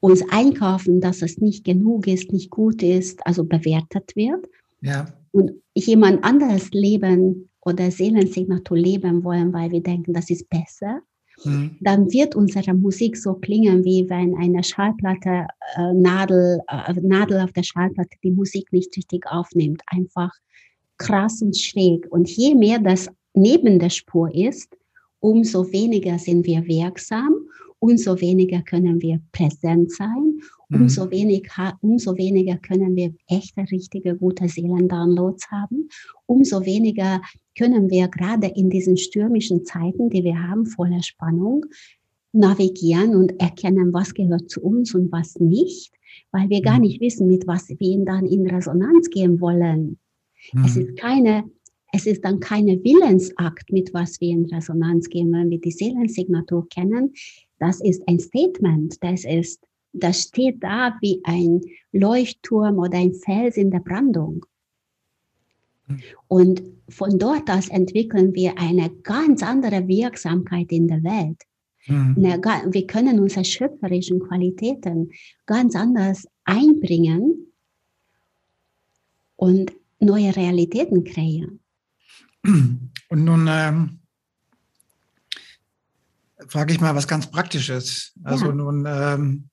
[0.00, 4.46] uns einkaufen, dass es nicht genug ist, nicht gut ist, also bewertet wird.
[4.80, 5.06] Ja.
[5.32, 11.00] Und jemand anderes Leben oder Seelensignatur leben wollen, weil wir denken, das ist besser,
[11.44, 11.76] mhm.
[11.80, 15.46] dann wird unsere Musik so klingen, wie wenn eine Schallplatte,
[15.76, 19.82] äh, Nadel, äh, Nadel auf der Schallplatte die Musik nicht richtig aufnimmt.
[19.86, 20.30] Einfach
[20.96, 22.06] krass und schräg.
[22.10, 24.77] Und je mehr das neben der Spur ist,
[25.20, 27.34] umso weniger sind wir wirksam,
[27.80, 30.82] umso weniger können wir präsent sein, mhm.
[30.82, 31.48] umso, wenig,
[31.80, 35.88] umso weniger können wir echte, richtige, gute Seelendownloads haben,
[36.26, 37.20] umso weniger
[37.56, 41.64] können wir gerade in diesen stürmischen Zeiten, die wir haben, voller Spannung,
[42.32, 45.92] navigieren und erkennen, was gehört zu uns und was nicht,
[46.30, 46.82] weil wir gar mhm.
[46.82, 49.98] nicht wissen, mit was wir dann in Resonanz gehen wollen.
[50.52, 50.64] Mhm.
[50.64, 51.44] Es ist keine
[51.92, 56.68] es ist dann keine Willensakt, mit was wir in Resonanz gehen, wenn wir die Seelensignatur
[56.68, 57.14] kennen.
[57.58, 59.02] Das ist ein Statement.
[59.02, 64.44] Das ist, das steht da wie ein Leuchtturm oder ein Fels in der Brandung.
[66.28, 71.42] Und von dort aus entwickeln wir eine ganz andere Wirksamkeit in der Welt.
[71.86, 72.16] Mhm.
[72.16, 75.10] Wir können unsere schöpferischen Qualitäten
[75.46, 77.46] ganz anders einbringen
[79.36, 81.60] und neue Realitäten kreieren.
[82.44, 84.00] Und nun ähm,
[86.48, 88.12] frage ich mal was ganz Praktisches.
[88.22, 88.52] Also ja.
[88.52, 89.48] nun, ähm,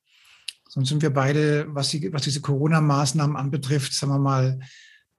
[0.69, 4.59] sonst sind wir beide, was, die, was diese Corona-Maßnahmen anbetrifft, sagen wir mal,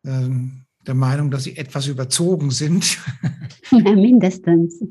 [0.05, 2.99] ähm, der Meinung, dass sie etwas überzogen sind.
[3.73, 4.81] Ja, mindestens.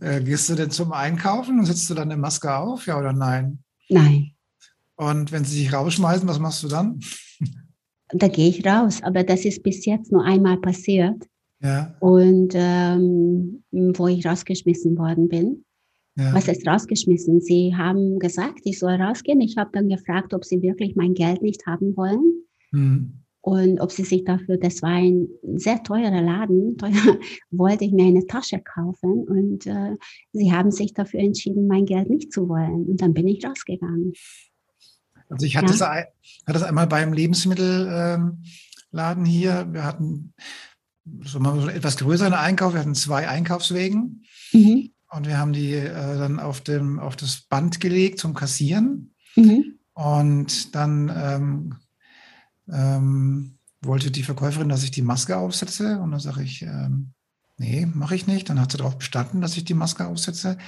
[0.00, 3.12] Äh, gehst du denn zum Einkaufen und setzt du dann eine Maske auf, ja oder
[3.12, 3.64] nein?
[3.88, 4.36] Nein.
[4.94, 7.00] Und wenn sie sich rausschmeißen, was machst du dann?
[8.12, 9.00] Da gehe ich raus.
[9.02, 11.26] Aber das ist bis jetzt nur einmal passiert.
[11.62, 11.94] Ja.
[12.00, 15.64] Und ähm, wo ich rausgeschmissen worden bin.
[16.16, 16.34] Ja.
[16.34, 17.40] Was ist rausgeschmissen?
[17.40, 19.40] Sie haben gesagt, ich soll rausgehen.
[19.40, 22.44] Ich habe dann gefragt, ob sie wirklich mein Geld nicht haben wollen.
[22.72, 23.20] Mhm.
[23.42, 26.90] Und ob sie sich dafür, das war ein sehr teurer Laden, teuer,
[27.50, 29.24] wollte ich mir eine Tasche kaufen.
[29.24, 29.96] Und äh,
[30.32, 32.86] sie haben sich dafür entschieden, mein Geld nicht zu wollen.
[32.86, 34.12] Und dann bin ich rausgegangen.
[35.30, 35.72] Also ich hatte, ja.
[35.72, 36.08] das, hatte
[36.46, 38.44] das einmal beim Lebensmittelladen
[38.92, 39.68] ähm, hier.
[39.72, 40.34] Wir hatten
[41.22, 42.74] so einen etwas größeren Einkauf.
[42.74, 44.24] Wir hatten zwei Einkaufswegen.
[44.52, 44.90] Mhm.
[45.10, 49.14] Und wir haben die äh, dann auf, dem, auf das Band gelegt zum Kassieren.
[49.36, 49.78] Mhm.
[49.94, 51.76] Und dann ähm,
[52.70, 55.98] ähm, wollte die Verkäuferin, dass ich die Maske aufsetze.
[56.00, 57.12] Und dann sage ich, ähm,
[57.56, 58.48] nee, mache ich nicht.
[58.48, 60.58] Dann hat sie darauf bestanden, dass ich die Maske aufsetze.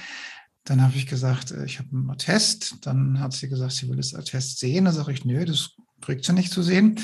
[0.65, 2.77] Dann habe ich gesagt, äh, ich habe einen Attest.
[2.81, 4.85] Dann hat sie gesagt, sie will das Attest sehen.
[4.85, 5.71] Dann sage ich, nö, das
[6.01, 6.99] kriegt sie nicht zu sehen.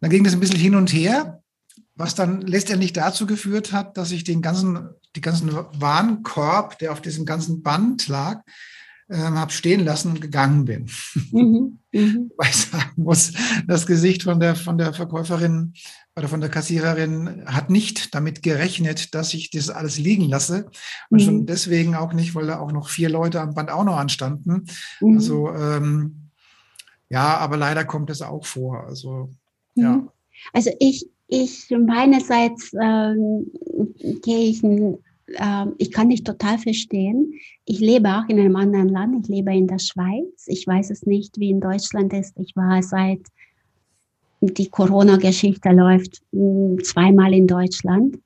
[0.00, 1.42] Dann ging das ein bisschen hin und her,
[1.94, 7.02] was dann letztendlich dazu geführt hat, dass ich den ganzen, die ganzen Warenkorb, der auf
[7.02, 8.42] diesem ganzen Band lag,
[9.10, 10.90] ähm, habe stehen lassen und gegangen bin.
[11.32, 12.30] Mhm, mhm.
[12.36, 13.32] Weil ich sagen muss,
[13.66, 15.72] das Gesicht von der, von der Verkäuferin
[16.18, 20.68] oder von der Kassiererin hat nicht damit gerechnet, dass ich das alles liegen lasse.
[21.10, 21.24] Und mhm.
[21.24, 24.66] schon deswegen auch nicht, weil da auch noch vier Leute am Band auch noch anstanden.
[25.00, 25.16] Mhm.
[25.16, 26.30] Also ähm,
[27.08, 28.84] ja, aber leider kommt es auch vor.
[28.84, 29.30] Also
[29.74, 29.92] ja.
[29.92, 30.10] Mhm.
[30.52, 33.46] Also ich, ich meinerseits ähm,
[34.22, 37.32] gehe ich äh, ich kann dich total verstehen.
[37.64, 39.24] Ich lebe auch in einem anderen Land.
[39.24, 40.46] Ich lebe in der Schweiz.
[40.46, 42.38] Ich weiß es nicht, wie in Deutschland ist.
[42.38, 43.20] Ich war seit
[44.40, 48.18] die Corona-Geschichte läuft hm, zweimal in Deutschland.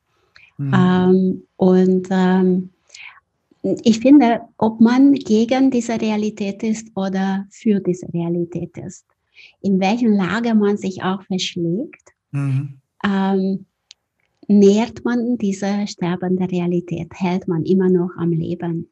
[0.59, 0.75] Mhm.
[0.75, 2.71] Ähm, und ähm,
[3.63, 9.07] ich finde, ob man gegen diese Realität ist oder für diese Realität ist,
[9.61, 12.79] in welchen Lage man sich auch verschlägt, mhm.
[13.05, 13.67] ähm,
[14.49, 18.92] nährt man diese sterbende Realität, hält man immer noch am Leben.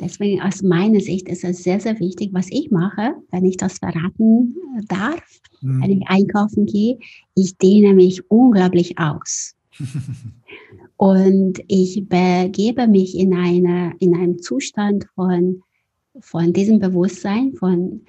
[0.00, 3.78] Deswegen aus meiner Sicht ist es sehr, sehr wichtig, was ich mache, wenn ich das
[3.78, 4.54] verraten
[4.88, 5.82] darf, mhm.
[5.82, 6.98] wenn ich einkaufen gehe.
[7.34, 9.54] Ich dehne mich unglaublich aus.
[10.98, 15.62] Und ich begebe mich in, eine, in einen Zustand von,
[16.20, 18.00] von diesem Bewusstsein, von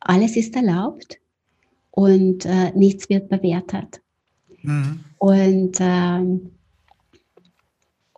[0.00, 1.18] alles ist erlaubt
[1.90, 4.02] und äh, nichts wird bewertet.
[4.62, 5.00] Mhm.
[5.18, 6.55] Und, äh,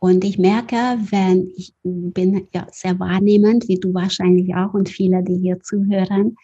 [0.01, 0.77] und ich merke,
[1.11, 6.37] wenn ich bin ja sehr wahrnehmend, wie du wahrscheinlich auch und viele, die hier zuhören,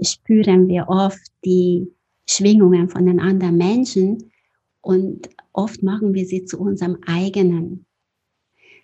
[0.00, 1.88] spüren wir oft die
[2.28, 4.30] Schwingungen von den anderen Menschen
[4.80, 7.86] und oft machen wir sie zu unserem eigenen.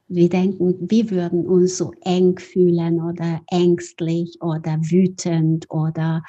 [0.09, 6.23] Wir denken, wir würden uns so eng fühlen oder ängstlich oder wütend oder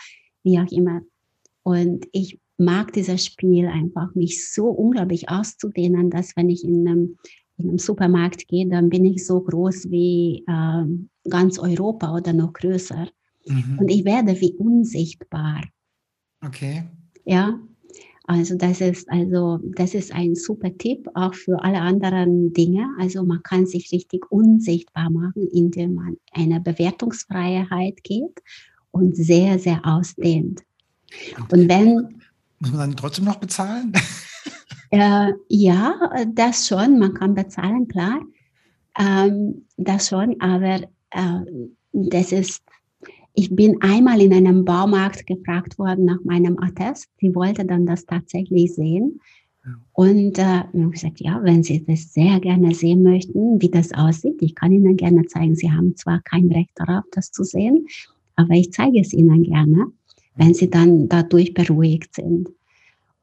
[0.43, 1.01] wie auch immer.
[1.63, 7.17] Und ich mag dieses Spiel einfach, mich so unglaublich auszudehnen, dass wenn ich in einem,
[7.57, 12.53] in einem Supermarkt gehe, dann bin ich so groß wie äh, ganz Europa oder noch
[12.53, 13.07] größer.
[13.47, 13.79] Mhm.
[13.79, 15.61] Und ich werde wie unsichtbar.
[16.45, 16.83] Okay.
[17.25, 17.59] Ja,
[18.27, 22.87] also das ist also das ist ein super Tipp auch für alle anderen Dinge.
[22.99, 28.41] Also man kann sich richtig unsichtbar machen, indem man eine Bewertungsfreiheit geht
[28.91, 30.63] und sehr sehr ausdehnt.
[31.51, 32.19] Und wenn
[32.59, 33.93] muss man dann trotzdem noch bezahlen?
[34.95, 36.99] Äh, ja, das schon.
[36.99, 38.21] Man kann bezahlen, klar.
[38.97, 40.81] Ähm, das schon, aber
[41.11, 42.63] äh, das ist
[43.37, 47.09] ich bin einmal in einem Baumarkt gefragt worden nach meinem Attest.
[47.19, 49.19] Sie wollte dann das tatsächlich sehen.
[49.91, 53.91] Und äh, ich habe gesagt, ja, wenn Sie das sehr gerne sehen möchten, wie das
[53.93, 55.55] aussieht, ich kann Ihnen gerne zeigen.
[55.55, 57.87] Sie haben zwar kein Recht darauf, das zu sehen,
[58.35, 59.87] aber ich zeige es Ihnen gerne,
[60.35, 62.49] wenn Sie dann dadurch beruhigt sind.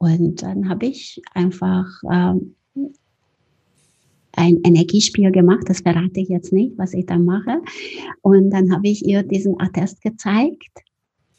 [0.03, 2.55] Und dann habe ich einfach ähm,
[4.33, 7.61] ein Energiespiel gemacht, das verrate ich jetzt nicht, was ich da mache.
[8.21, 10.81] Und dann habe ich ihr diesen Attest gezeigt.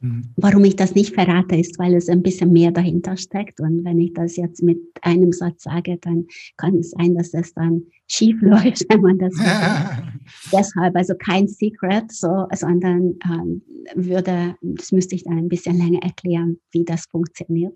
[0.00, 0.22] Mhm.
[0.36, 3.60] Warum ich das nicht verrate, ist, weil es ein bisschen mehr dahinter steckt.
[3.60, 7.52] Und wenn ich das jetzt mit einem Satz sage, dann kann es sein, dass es
[7.52, 9.34] dann schief läuft, wenn man das
[10.52, 13.62] Deshalb also kein Secret, so, sondern ähm,
[13.94, 17.74] würde, das müsste ich dann ein bisschen länger erklären, wie das funktioniert.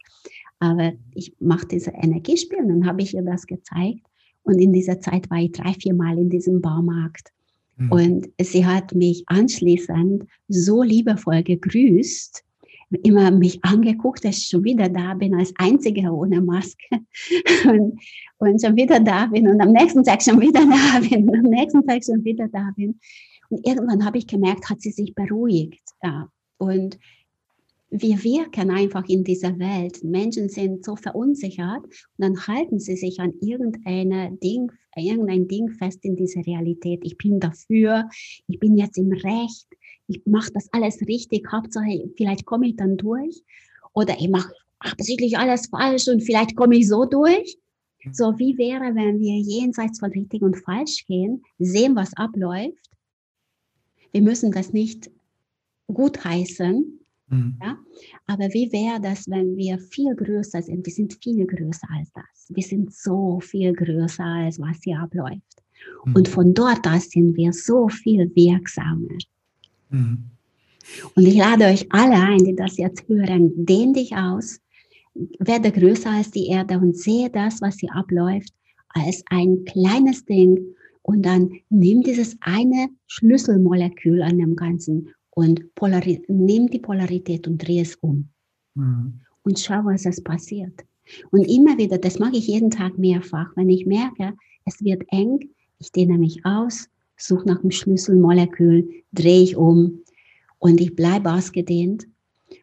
[0.61, 4.07] Aber ich mache diese Energiespiel und dann habe ich ihr das gezeigt.
[4.42, 7.33] Und in dieser Zeit war ich drei, vier Mal in diesem Baumarkt.
[7.77, 7.92] Mhm.
[7.92, 12.44] Und sie hat mich anschließend so liebevoll gegrüßt,
[13.03, 16.87] immer mich angeguckt, dass ich schon wieder da bin, als Einzige ohne Maske.
[17.64, 18.01] Und,
[18.38, 21.51] und schon wieder da bin und am nächsten Tag schon wieder da bin und am
[21.51, 22.99] nächsten Tag schon wieder da bin.
[23.49, 25.83] Und irgendwann habe ich gemerkt, hat sie sich beruhigt.
[26.03, 26.31] Ja.
[26.57, 26.99] Und
[27.90, 30.05] wir wirken einfach in dieser Welt.
[30.05, 36.05] Menschen sind so verunsichert und dann halten sie sich an irgendeine Ding, irgendein Ding fest
[36.05, 37.01] in dieser Realität.
[37.03, 38.09] Ich bin dafür,
[38.46, 39.66] ich bin jetzt im Recht,
[40.07, 43.42] ich mache das alles richtig, Hauptsache vielleicht komme ich dann durch
[43.94, 47.59] oder ich mache absichtlich alles falsch und vielleicht komme ich so durch.
[48.12, 52.90] So wie wäre, wenn wir jenseits von richtig und falsch gehen, sehen, was abläuft.
[54.12, 55.11] Wir müssen das nicht
[55.88, 57.59] gutheißen, Mhm.
[57.62, 57.79] Ja?
[58.27, 60.85] Aber wie wäre das, wenn wir viel größer sind?
[60.87, 62.49] Wir sind viel größer als das.
[62.49, 65.62] Wir sind so viel größer, als was hier abläuft.
[66.05, 66.14] Mhm.
[66.14, 69.19] Und von dort aus sind wir so viel wirksamer.
[69.91, 70.25] Mhm.
[71.14, 74.61] Und ich lade euch alle ein, die das jetzt hören, dehn dich aus,
[75.38, 78.55] werde größer als die Erde und sehe das, was hier abläuft,
[78.91, 80.59] als ein kleines Ding.
[81.03, 85.62] Und dann nimm dieses eine Schlüsselmolekül an dem Ganzen und
[86.27, 88.29] nimm die Polarität und dreh es um.
[88.74, 89.20] Mhm.
[89.44, 90.85] Und schau, was es passiert.
[91.31, 94.35] Und immer wieder, das mache ich jeden Tag mehrfach, wenn ich merke,
[94.65, 95.48] es wird eng,
[95.79, 100.00] ich dehne mich aus, suche nach dem Schlüsselmolekül, drehe ich um
[100.58, 102.08] und ich bleibe ausgedehnt.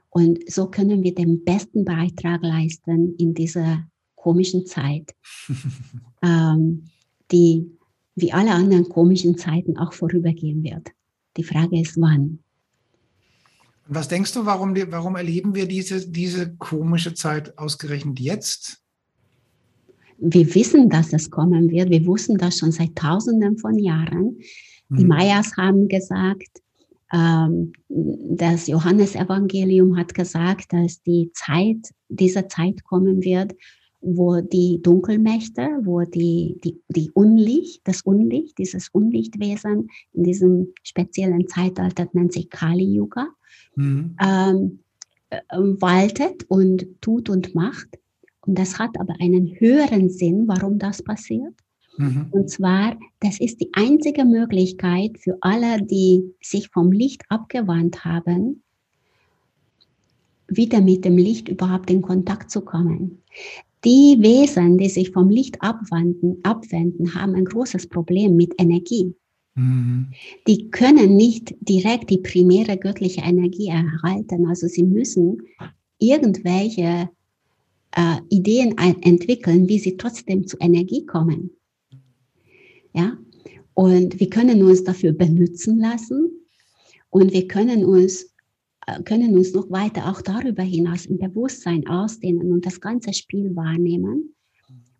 [0.09, 3.87] Und so können wir den besten Beitrag leisten in dieser
[4.17, 5.15] komischen Zeit,
[6.21, 6.83] ähm,
[7.31, 7.71] die
[8.15, 10.89] wie alle anderen komischen Zeiten auch vorübergehen wird.
[11.37, 12.39] Die Frage ist, wann.
[13.87, 18.85] Und was denkst du, warum, warum erleben wir diese, diese komische Zeit ausgerechnet jetzt?
[20.17, 21.89] wir wissen, dass es kommen wird.
[21.89, 24.37] Wir wussten das schon seit Tausenden von Jahren.
[24.89, 25.09] Die mhm.
[25.09, 26.61] Mayas haben gesagt,
[27.13, 33.53] ähm, das Johannesevangelium hat gesagt, dass die Zeit, diese Zeit kommen wird,
[34.05, 41.47] wo die Dunkelmächte, wo die, die, die Unlicht, das Unlicht, dieses Unlichtwesen in diesem speziellen
[41.47, 43.27] Zeitalter nennt sich Kali Yuga,
[43.75, 44.15] mhm.
[44.21, 44.79] ähm,
[45.29, 47.87] äh, waltet und tut und macht.
[48.41, 51.53] Und das hat aber einen höheren Sinn, warum das passiert.
[51.97, 52.27] Mhm.
[52.31, 58.61] Und zwar, das ist die einzige Möglichkeit für alle, die sich vom Licht abgewandt haben,
[60.47, 63.23] wieder mit dem Licht überhaupt in Kontakt zu kommen.
[63.85, 69.15] Die Wesen, die sich vom Licht abwenden, abwenden, haben ein großes Problem mit Energie.
[69.55, 70.07] Mhm.
[70.47, 74.47] Die können nicht direkt die primäre göttliche Energie erhalten.
[74.47, 75.41] Also sie müssen
[75.99, 77.09] irgendwelche
[77.91, 81.51] äh, Ideen entwickeln, wie sie trotzdem zu Energie kommen.
[82.93, 83.17] Ja?
[83.73, 86.31] Und wir können uns dafür benutzen lassen
[87.09, 88.34] und wir können uns
[89.03, 94.35] können uns noch weiter auch darüber hinaus im Bewusstsein ausdehnen und das ganze Spiel wahrnehmen.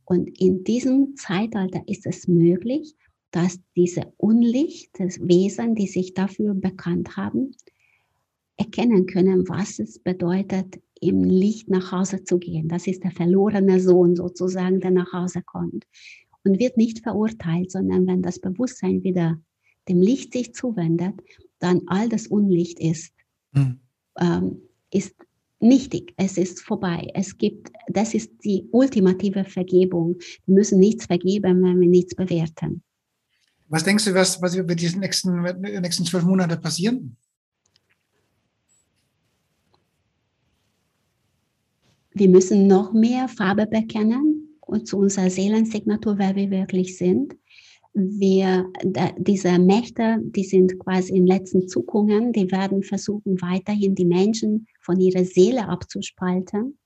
[0.06, 2.96] Und in diesem Zeitalter ist es möglich,
[3.32, 7.52] dass diese Unlichtwesen, die sich dafür bekannt haben,
[8.58, 12.70] erkennen können, was es bedeutet, im Licht nach Hause zu gehen.
[12.70, 15.86] Das ist der verlorene Sohn sozusagen, der nach Hause kommt
[16.44, 19.40] und wird nicht verurteilt, sondern wenn das Bewusstsein wieder
[19.90, 21.14] dem Licht sich zuwendet,
[21.60, 23.15] dann all das Unlicht ist
[23.56, 23.80] mhm.
[24.20, 25.16] ähm, ist
[25.60, 27.10] nichtig, es ist vorbei.
[27.14, 30.18] Es gibt, das ist die ultimative Vergebung.
[30.46, 32.84] Wir müssen nichts vergeben, wenn wir nichts bewerten.
[33.68, 37.18] Was denkst du, was, was wird die nächsten, nächsten zwölf Monate passieren?
[42.14, 47.36] Wir müssen noch mehr Farbe bekennen und zu unserer Seelensignatur, wer wir wirklich sind
[47.96, 48.70] wir,
[49.18, 55.00] diese Mächte, die sind quasi in letzten Zuckungen, die werden versuchen, weiterhin die Menschen von
[55.00, 56.78] ihrer Seele abzuspalten.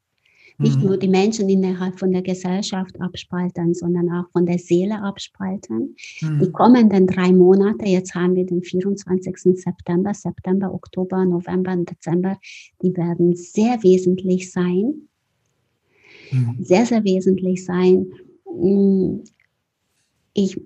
[0.59, 0.85] Nicht mhm.
[0.85, 5.95] nur die Menschen innerhalb von der Gesellschaft abspalten, sondern auch von der Seele abspalten.
[6.21, 6.39] Mhm.
[6.41, 9.35] Die kommenden drei Monate, jetzt haben wir den 24.
[9.59, 12.37] September, September, Oktober, November und Dezember,
[12.83, 15.07] die werden sehr wesentlich sein.
[16.31, 16.57] Mhm.
[16.59, 18.05] Sehr, sehr wesentlich sein.
[20.33, 20.59] Ich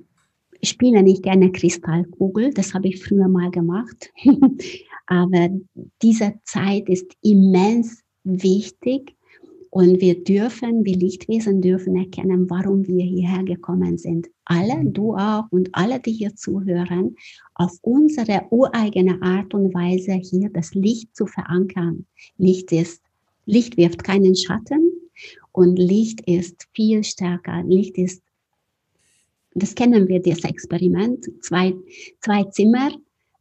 [0.63, 4.13] ich spiele nicht gerne Kristallkugel, das habe ich früher mal gemacht.
[5.07, 5.49] Aber
[6.01, 9.13] diese Zeit ist immens wichtig
[9.69, 14.29] und wir dürfen, wir Lichtwesen dürfen erkennen, warum wir hierher gekommen sind.
[14.45, 14.93] Alle, mhm.
[14.93, 17.17] du auch und alle, die hier zuhören,
[17.55, 22.05] auf unsere ureigene Art und Weise hier das Licht zu verankern.
[22.37, 23.01] Licht ist,
[23.45, 24.93] Licht wirft keinen Schatten
[25.51, 27.63] und Licht ist viel stärker.
[27.63, 28.23] Licht ist
[29.55, 31.29] das kennen wir, das Experiment.
[31.41, 31.73] Zwei,
[32.21, 32.91] zwei Zimmer,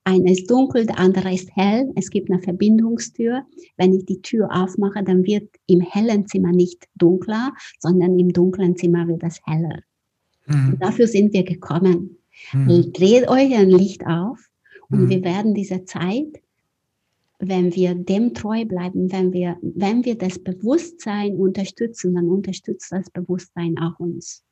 [0.04, 1.90] einer ist dunkel, der andere ist hell.
[1.94, 3.44] Es gibt eine Verbindungstür.
[3.76, 8.76] Wenn ich die Tür aufmache, dann wird im hellen Zimmer nicht dunkler, sondern im dunklen
[8.76, 9.80] Zimmer wird es heller.
[10.46, 10.76] Mhm.
[10.80, 12.18] dafür sind wir gekommen.
[12.52, 12.92] Mhm.
[12.92, 14.38] Dreht euch ein Licht auf
[14.90, 15.08] und mhm.
[15.08, 16.42] wir werden diese Zeit,
[17.38, 23.10] wenn wir dem treu bleiben, wenn wir, wenn wir das Bewusstsein unterstützen, dann unterstützt das
[23.10, 24.44] Bewusstsein auch uns.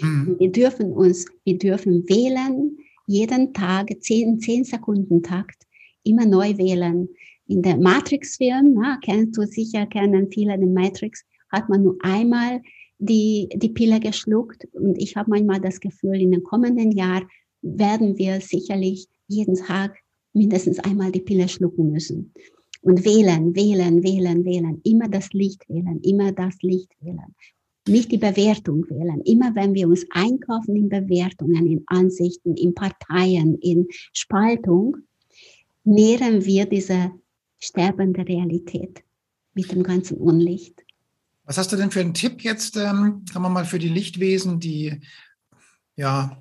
[0.00, 0.36] Mhm.
[0.38, 2.76] Wir dürfen uns, wir dürfen wählen,
[3.06, 5.66] jeden Tag, zehn, zehn Sekunden Takt,
[6.04, 7.08] immer neu wählen.
[7.46, 12.62] In der Matrix-Film, kennst du sicher, kennen viele den Matrix, hat man nur einmal
[12.98, 14.66] die, die Pille geschluckt.
[14.72, 17.26] Und ich habe manchmal das Gefühl, in den kommenden Jahren
[17.60, 19.96] werden wir sicherlich jeden Tag
[20.32, 22.32] mindestens einmal die Pille schlucken müssen.
[22.80, 24.80] Und wählen, wählen, wählen, wählen.
[24.84, 27.34] Immer das Licht wählen, immer das Licht wählen
[27.88, 29.20] nicht die Bewertung wählen.
[29.22, 34.98] Immer wenn wir uns einkaufen in Bewertungen, in Ansichten, in Parteien, in Spaltung,
[35.84, 37.10] nähren wir diese
[37.58, 39.02] sterbende Realität
[39.54, 40.84] mit dem ganzen Unlicht.
[41.44, 44.60] Was hast du denn für einen Tipp jetzt, ähm, sagen wir mal, für die Lichtwesen,
[44.60, 45.00] die
[45.96, 46.40] ja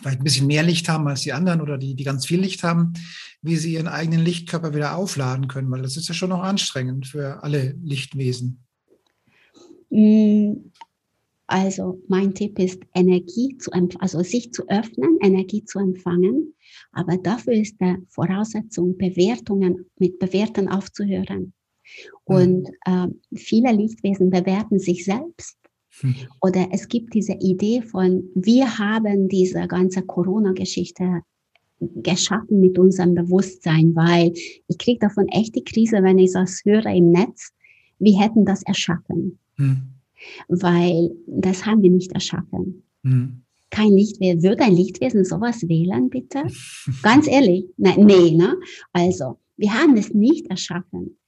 [0.00, 2.62] vielleicht ein bisschen mehr Licht haben als die anderen oder die, die ganz viel Licht
[2.62, 2.94] haben,
[3.42, 5.70] wie sie ihren eigenen Lichtkörper wieder aufladen können?
[5.70, 8.65] Weil das ist ja schon noch anstrengend für alle Lichtwesen.
[9.90, 10.70] Mm,
[11.46, 13.70] also mein Tipp ist, Energie zu
[14.00, 16.54] also sich zu öffnen, Energie zu empfangen.
[16.92, 21.52] Aber dafür ist der Voraussetzung, Bewertungen mit Bewerten aufzuhören.
[22.24, 25.56] Und äh, viele Lichtwesen bewerten sich selbst.
[26.00, 26.14] Hm.
[26.40, 31.22] Oder es gibt diese Idee von, wir haben diese ganze Corona-Geschichte
[31.78, 34.32] geschaffen mit unserem Bewusstsein, weil
[34.66, 37.52] ich kriege davon echt die Krise, wenn ich das höre im Netz.
[37.98, 39.38] Wir hätten das erschaffen.
[39.56, 39.82] Hm.
[40.48, 42.82] weil das haben wir nicht erschaffen.
[43.02, 43.42] Mhm.
[43.70, 44.42] Kein Lichtwesen.
[44.42, 46.44] Wird ein Lichtwesen sowas wählen, bitte?
[47.02, 47.66] Ganz ehrlich?
[47.76, 48.56] Nein, nee, ne?
[48.92, 51.18] Also, wir haben es nicht erschaffen.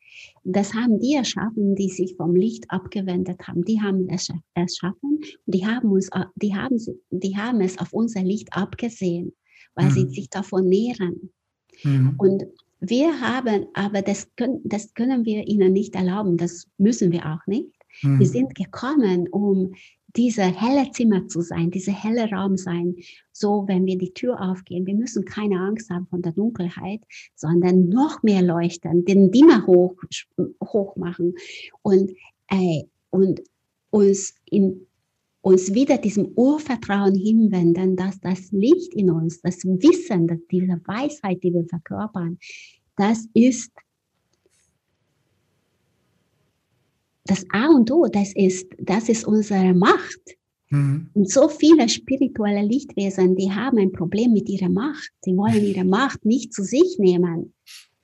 [0.44, 3.64] Das haben die erschaffen, die sich vom Licht abgewendet haben.
[3.64, 6.78] Die haben es erschaffen und die haben, uns, die haben,
[7.10, 9.32] die haben es auf unser Licht abgesehen,
[9.74, 9.90] weil mhm.
[9.90, 11.30] sie sich davon nähren.
[11.82, 12.14] Mhm.
[12.18, 12.44] Und
[12.80, 17.46] wir haben, aber das können, das können wir ihnen nicht erlauben, das müssen wir auch
[17.46, 17.72] nicht.
[18.02, 18.18] Mhm.
[18.18, 19.74] Wir sind gekommen, um
[20.16, 22.96] diese helle Zimmer zu sein, diese helle Raum sein.
[23.32, 27.02] So, wenn wir die Tür aufgehen, wir müssen keine Angst haben von der Dunkelheit,
[27.34, 29.94] sondern noch mehr leuchten, den Dimmer hoch,
[30.64, 31.34] hoch machen
[31.82, 32.10] und,
[32.48, 33.42] äh, und
[33.90, 34.86] uns in
[35.40, 41.42] uns wieder diesem Urvertrauen hinwenden, dass das Licht in uns, das Wissen, dass diese Weisheit,
[41.42, 42.38] die wir verkörpern,
[42.96, 43.72] das ist
[47.28, 50.20] das A und O, das ist, das ist unsere Macht.
[50.70, 51.10] Mhm.
[51.14, 55.10] Und so viele spirituelle Lichtwesen, die haben ein Problem mit ihrer Macht.
[55.22, 57.54] Sie wollen ihre Macht nicht zu sich nehmen.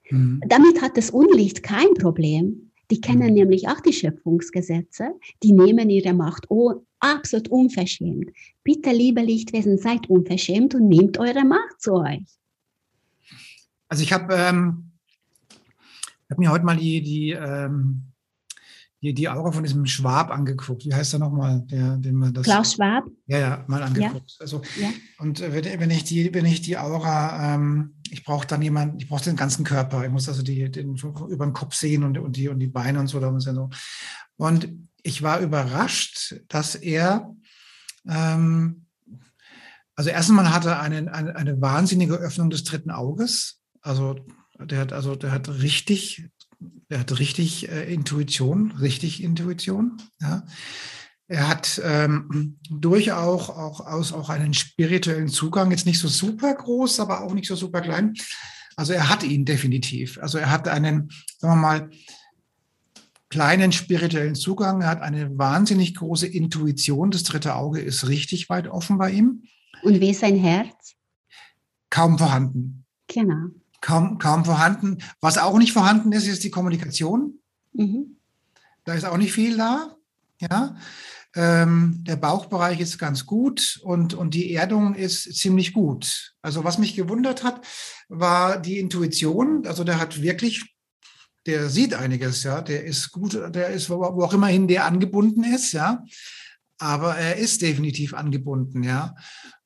[0.09, 0.41] Mhm.
[0.47, 2.71] Damit hat das Unlicht kein Problem.
[2.91, 3.33] Die kennen mhm.
[3.33, 5.09] nämlich auch die Schöpfungsgesetze.
[5.41, 8.29] Die nehmen ihre Macht oh, absolut unverschämt.
[8.63, 12.23] Bitte, liebe Lichtwesen, seid unverschämt und nehmt eure Macht zu euch.
[13.87, 14.91] Also ich habe ähm,
[16.29, 18.03] hab mir heute mal die, die ähm
[19.05, 20.85] die, die Aura von diesem Schwab angeguckt.
[20.85, 21.61] Wie heißt er nochmal?
[21.69, 23.05] Der, den man das, Klaus Schwab?
[23.27, 24.31] Ja, ja, mal angeguckt.
[24.31, 24.41] Ja.
[24.41, 24.89] Also, ja.
[25.19, 29.07] Und äh, wenn, ich die, wenn ich die Aura, ähm, ich brauche dann jemanden, ich
[29.07, 30.03] brauche den ganzen Körper.
[30.03, 32.99] Ich muss also die, den, über den Kopf sehen und, und, die, und die Beine
[32.99, 33.19] und so.
[34.37, 34.69] Und
[35.03, 37.31] ich war überrascht, dass er,
[38.07, 38.87] ähm,
[39.95, 43.59] also erstens mal hatte eine, eine, eine wahnsinnige Öffnung des dritten Auges.
[43.81, 44.15] Also
[44.59, 46.29] der hat also der hat richtig
[46.89, 50.01] er hat richtig äh, Intuition, richtig Intuition.
[50.21, 50.45] Ja.
[51.27, 56.99] Er hat ähm, durchaus auch, auch, auch einen spirituellen Zugang, jetzt nicht so super groß,
[56.99, 58.13] aber auch nicht so super klein.
[58.75, 60.19] Also er hat ihn definitiv.
[60.21, 61.09] Also er hat einen,
[61.39, 61.89] sagen wir mal,
[63.29, 64.81] kleinen spirituellen Zugang.
[64.81, 67.09] Er hat eine wahnsinnig große Intuition.
[67.09, 69.43] Das dritte Auge ist richtig weit offen bei ihm.
[69.81, 70.95] Und wie ist sein Herz?
[71.89, 72.85] Kaum vorhanden.
[73.07, 73.49] Genau
[73.85, 74.97] kaum, kaum vorhanden.
[75.21, 77.39] Was auch nicht vorhanden ist, ist die Kommunikation.
[77.73, 78.17] Mhm.
[78.83, 79.95] Da ist auch nicht viel da.
[80.41, 80.75] Ja.
[81.35, 86.33] Ähm, der Bauchbereich ist ganz gut und, und die Erdung ist ziemlich gut.
[86.41, 87.61] Also was mich gewundert hat,
[88.09, 89.67] war die Intuition.
[89.67, 90.75] Also der hat wirklich,
[91.45, 92.61] der sieht einiges, ja.
[92.61, 96.03] Der ist gut, der ist, wo auch immerhin der angebunden ist, ja
[96.77, 99.15] aber er ist definitiv angebunden, ja.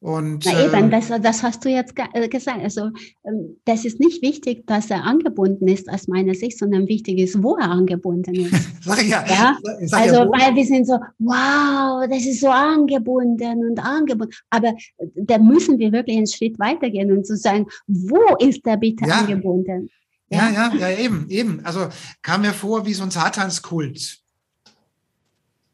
[0.01, 2.61] Und, Na eben, ähm, das, das hast du jetzt äh, gesagt.
[2.61, 2.89] Also
[3.25, 7.43] ähm, das ist nicht wichtig, dass er angebunden ist aus meiner Sicht, sondern wichtig ist,
[7.43, 8.53] wo er angebunden ist.
[8.81, 9.57] sag ja, ja?
[9.81, 14.33] Sag also ja, weil wir sind so, wow, das ist so angebunden und angebunden.
[14.49, 18.77] Aber äh, da müssen wir wirklich einen Schritt weitergehen und zu sagen, wo ist er
[18.77, 19.19] bitte ja.
[19.19, 19.89] angebunden?
[20.29, 21.65] Ja, ja, ja, eben, eben.
[21.65, 21.87] Also
[22.21, 24.19] kam mir vor wie so ein Satanskult.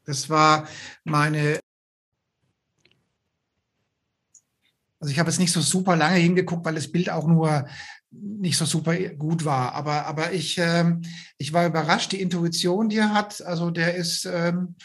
[0.06, 0.66] Das war
[1.04, 1.60] meine.
[4.98, 7.66] Also ich habe jetzt nicht so super lange hingeguckt, weil das Bild auch nur
[8.10, 9.74] nicht so super gut war.
[9.74, 11.02] Aber, aber ich, ähm,
[11.38, 14.76] ich war überrascht, die Intuition, die er hat, also der ist, ähm,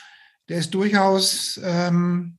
[0.50, 2.38] der ist durchaus ähm,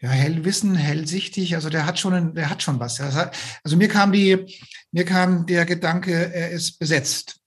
[0.00, 3.00] ja, hellwissen, hellsichtig, also der hat schon, der hat schon was.
[3.00, 4.56] Also mir kam die,
[4.92, 7.40] mir kam der Gedanke, er ist besetzt.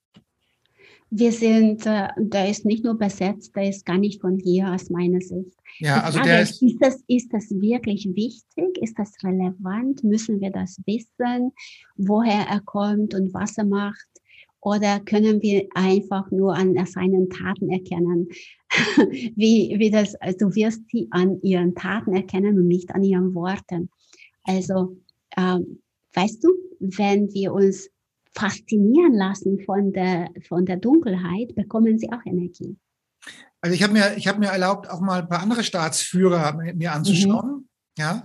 [1.13, 4.89] Wir sind, äh, der ist nicht nur besetzt, der ist gar nicht von hier aus
[4.89, 5.57] meiner Sicht.
[5.79, 8.81] Ja, also der ist, ist, das, ist das wirklich wichtig?
[8.81, 10.05] Ist das relevant?
[10.05, 11.51] Müssen wir das wissen,
[11.97, 14.07] woher er kommt und was er macht?
[14.61, 18.29] Oder können wir einfach nur an seinen Taten erkennen?
[19.35, 23.35] wie, wie das, also du wirst sie an ihren Taten erkennen und nicht an ihren
[23.35, 23.89] Worten.
[24.43, 24.97] Also,
[25.35, 25.81] ähm,
[26.13, 26.49] weißt du,
[26.79, 27.89] wenn wir uns
[28.33, 32.77] faszinieren lassen von der, von der Dunkelheit, bekommen sie auch Energie.
[33.61, 37.51] Also ich habe mir, ich mir erlaubt, auch mal ein paar andere Staatsführer mir anzuschauen.
[37.51, 37.69] Mhm.
[37.97, 38.23] Ja.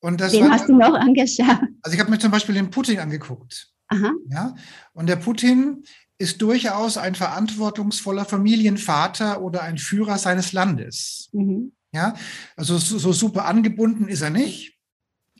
[0.00, 1.60] Und das den war, hast du noch angeschaut?
[1.82, 3.72] Also ich habe mir zum Beispiel den Putin angeguckt.
[3.88, 4.12] Aha.
[4.30, 4.54] Ja.
[4.92, 5.84] Und der Putin
[6.18, 11.28] ist durchaus ein verantwortungsvoller Familienvater oder ein Führer seines Landes.
[11.32, 11.72] Mhm.
[11.92, 12.14] Ja.
[12.56, 14.78] Also so, so super angebunden ist er nicht.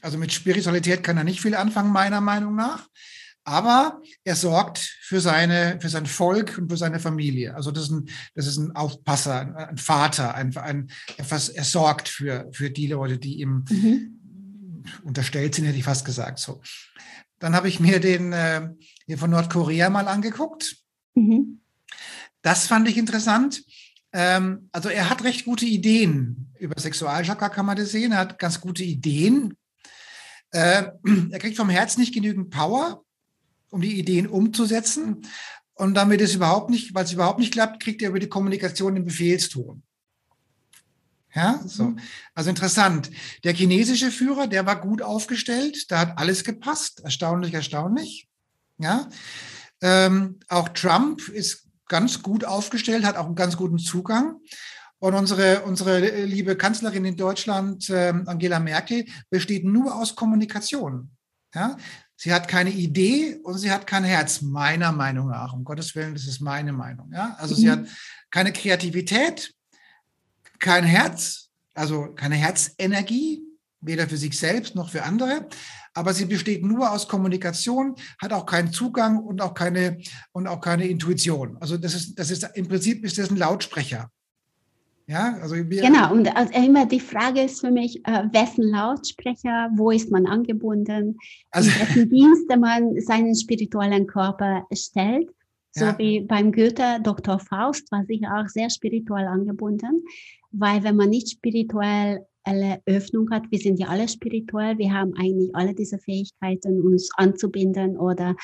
[0.01, 2.89] Also mit Spiritualität kann er nicht viel anfangen, meiner Meinung nach
[3.45, 7.55] aber er sorgt für seine, für sein Volk und für seine Familie.
[7.55, 12.09] Also das ist ein, das ist ein Aufpasser, ein Vater, ein, ein etwas, er sorgt
[12.09, 14.84] für, für die Leute, die ihm mhm.
[15.03, 16.61] unterstellt sind, hätte ich fast gesagt, so.
[17.38, 18.68] Dann habe ich mir den äh,
[19.07, 20.76] hier von Nordkorea mal angeguckt.
[21.14, 21.61] Mhm.
[22.43, 23.64] Das fand ich interessant.
[24.12, 26.53] Ähm, also er hat recht gute Ideen.
[26.59, 28.12] Über Sexualchakra kann man das sehen.
[28.12, 29.57] Er hat ganz gute Ideen.
[30.51, 30.84] Äh,
[31.30, 33.05] er kriegt vom Herz nicht genügend Power,
[33.73, 35.27] um die Ideen umzusetzen.
[35.75, 38.95] Und damit es überhaupt nicht, weil es überhaupt nicht klappt, kriegt er über die Kommunikation
[38.95, 39.83] den Befehlston.
[41.35, 41.85] Ja, so.
[41.85, 41.99] Mhm.
[42.35, 43.11] Also interessant.
[43.43, 47.01] Der chinesische Führer, der war gut aufgestellt, da hat alles gepasst.
[47.03, 48.29] Erstaunlich, erstaunlich.
[48.79, 49.09] Ja.
[49.81, 54.37] Ähm, auch Trump ist ganz gut aufgestellt, hat auch einen ganz guten Zugang.
[54.99, 61.11] Und unsere, unsere liebe Kanzlerin in Deutschland, ähm, Angela Merkel, besteht nur aus Kommunikation.
[61.55, 61.77] Ja?
[62.17, 65.53] Sie hat keine Idee und sie hat kein Herz, meiner Meinung nach.
[65.53, 67.11] Um Gottes Willen, das ist meine Meinung.
[67.13, 67.37] Ja?
[67.39, 67.59] Also mhm.
[67.59, 67.87] sie hat
[68.31, 69.53] keine Kreativität,
[70.59, 73.43] kein Herz, also keine Herzenergie,
[73.81, 75.49] weder für sich selbst noch für andere.
[75.95, 79.99] Aber sie besteht nur aus Kommunikation, hat auch keinen Zugang und auch keine,
[80.33, 81.59] und auch keine Intuition.
[81.61, 84.11] Also das ist, das ist, im Prinzip ist das ein Lautsprecher.
[85.13, 89.91] Ja, also genau, und also immer die Frage ist für mich, äh, wessen Lautsprecher, wo
[89.91, 91.19] ist man angebunden,
[91.51, 95.29] also, in wessen Dienste man seinen spirituellen Körper stellt.
[95.73, 95.99] So ja.
[95.99, 97.39] wie beim Goethe, Dr.
[97.39, 100.03] Faust war sicher auch sehr spirituell angebunden,
[100.51, 102.25] weil wenn man nicht spirituelle
[102.87, 107.99] Öffnung hat, wir sind ja alle spirituell, wir haben eigentlich alle diese Fähigkeiten, uns anzubinden
[107.99, 108.35] oder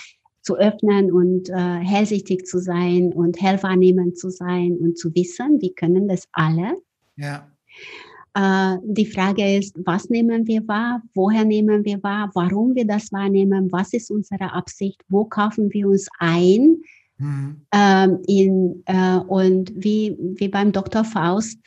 [0.49, 5.75] zu öffnen und äh, hellsichtig zu sein und hellwahrnehmend zu sein und zu wissen, wir
[5.75, 6.73] können das alle.
[7.17, 7.51] Ja.
[8.33, 13.13] Äh, die Frage ist, was nehmen wir wahr, woher nehmen wir wahr, warum wir das
[13.13, 16.79] wahrnehmen, was ist unsere Absicht, wo kaufen wir uns ein,
[17.21, 17.63] Mhm.
[17.73, 21.03] Ähm, in, äh, und wie, wie beim Dr.
[21.03, 21.59] Faust,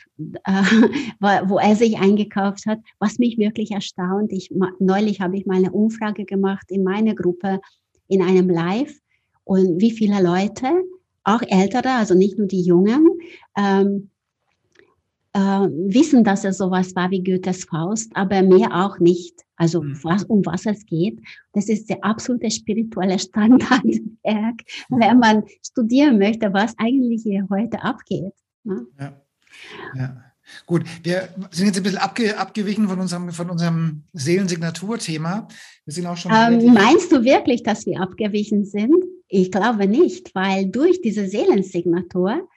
[0.44, 0.62] äh,
[1.20, 4.32] wo er sich eingekauft hat, was mich wirklich erstaunt.
[4.32, 7.60] Ich, neulich habe ich mal eine Umfrage gemacht in meiner Gruppe
[8.08, 8.98] in einem Live
[9.44, 10.68] und wie viele Leute,
[11.24, 13.06] auch ältere, also nicht nur die Jungen,
[13.56, 14.10] ähm,
[15.34, 19.40] äh, wissen, dass er sowas war wie Goethes Faust, aber mehr auch nicht.
[19.56, 19.98] Also mhm.
[20.02, 21.20] was, um was es geht.
[21.52, 28.34] Das ist der absolute spirituelle Standardwerk, wenn man studieren möchte, was eigentlich hier heute abgeht.
[28.64, 28.86] Ne?
[28.98, 29.22] Ja.
[29.94, 30.31] ja.
[30.66, 35.48] Gut, wir sind jetzt ein bisschen abge, abgewichen von unserem, von unserem Seelensignaturthema.
[35.84, 36.32] Wir sind auch schon.
[36.32, 39.04] Ähm, meinst du wirklich, dass wir abgewichen sind?
[39.28, 42.48] Ich glaube nicht, weil durch diese Seelensignatur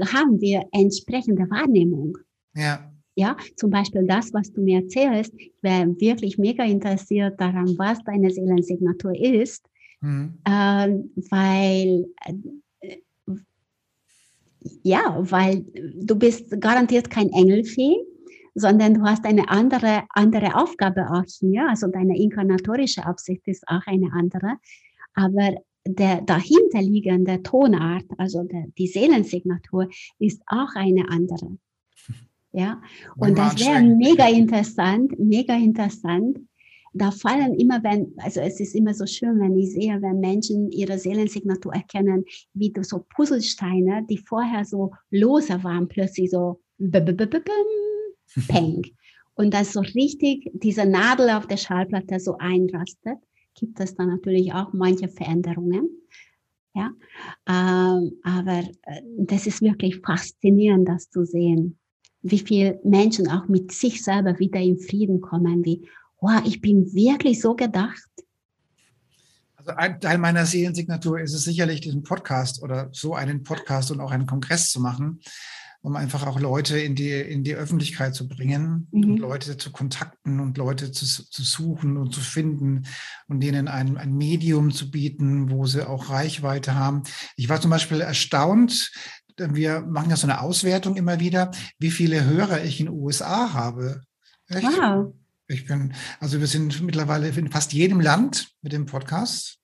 [0.00, 2.18] haben wir entsprechende Wahrnehmung.
[2.54, 2.92] Ja.
[3.18, 8.04] Ja, zum Beispiel das, was du mir erzählst, ich wäre wirklich mega interessiert daran, was
[8.04, 9.66] deine Seelensignatur ist,
[10.02, 10.34] mhm.
[10.46, 12.34] ähm, weil äh,
[14.82, 15.64] ja, weil
[15.94, 17.96] du bist garantiert kein Engelfee,
[18.54, 21.68] sondern du hast eine andere, andere Aufgabe auch hier.
[21.68, 24.56] Also deine inkarnatorische Absicht ist auch eine andere.
[25.14, 25.56] Aber
[25.86, 29.88] der dahinterliegende Tonart, also der, die Seelensignatur,
[30.18, 31.58] ist auch eine andere.
[32.52, 32.80] Ja,
[33.16, 36.38] und das wäre mega interessant, mega interessant.
[36.98, 40.70] Da fallen immer, wenn, also es ist immer so schön, wenn ich sehe, wenn Menschen
[40.70, 42.24] ihre Seelensignatur erkennen,
[42.54, 46.60] wie so Puzzlesteine, die vorher so lose waren, plötzlich so
[48.48, 48.82] peng.
[49.34, 53.18] Und das so richtig diese Nadel auf der Schallplatte so einrastet
[53.56, 55.88] gibt es dann natürlich auch manche Veränderungen.
[56.74, 56.90] Ja,
[57.48, 61.78] ähm, aber äh, das ist wirklich faszinierend, das zu sehen,
[62.20, 65.88] wie viele Menschen auch mit sich selber wieder in Frieden kommen, wie,
[66.20, 68.02] wow, ich bin wirklich so gedacht.
[69.56, 74.00] Also ein Teil meiner Seelensignatur ist es sicherlich, diesen Podcast oder so einen Podcast und
[74.00, 75.20] auch einen Kongress zu machen
[75.86, 79.04] um einfach auch Leute in die, in die Öffentlichkeit zu bringen mhm.
[79.04, 82.88] und Leute zu kontakten und Leute zu, zu suchen und zu finden
[83.28, 87.04] und denen ein, ein Medium zu bieten, wo sie auch Reichweite haben.
[87.36, 88.90] Ich war zum Beispiel erstaunt,
[89.36, 93.52] wir machen ja so eine Auswertung immer wieder, wie viele Hörer ich in den USA
[93.52, 94.00] habe.
[94.48, 94.64] Echt?
[94.64, 95.14] Wow.
[95.48, 99.58] Ich bin, also wir sind mittlerweile in fast jedem Land mit dem Podcast.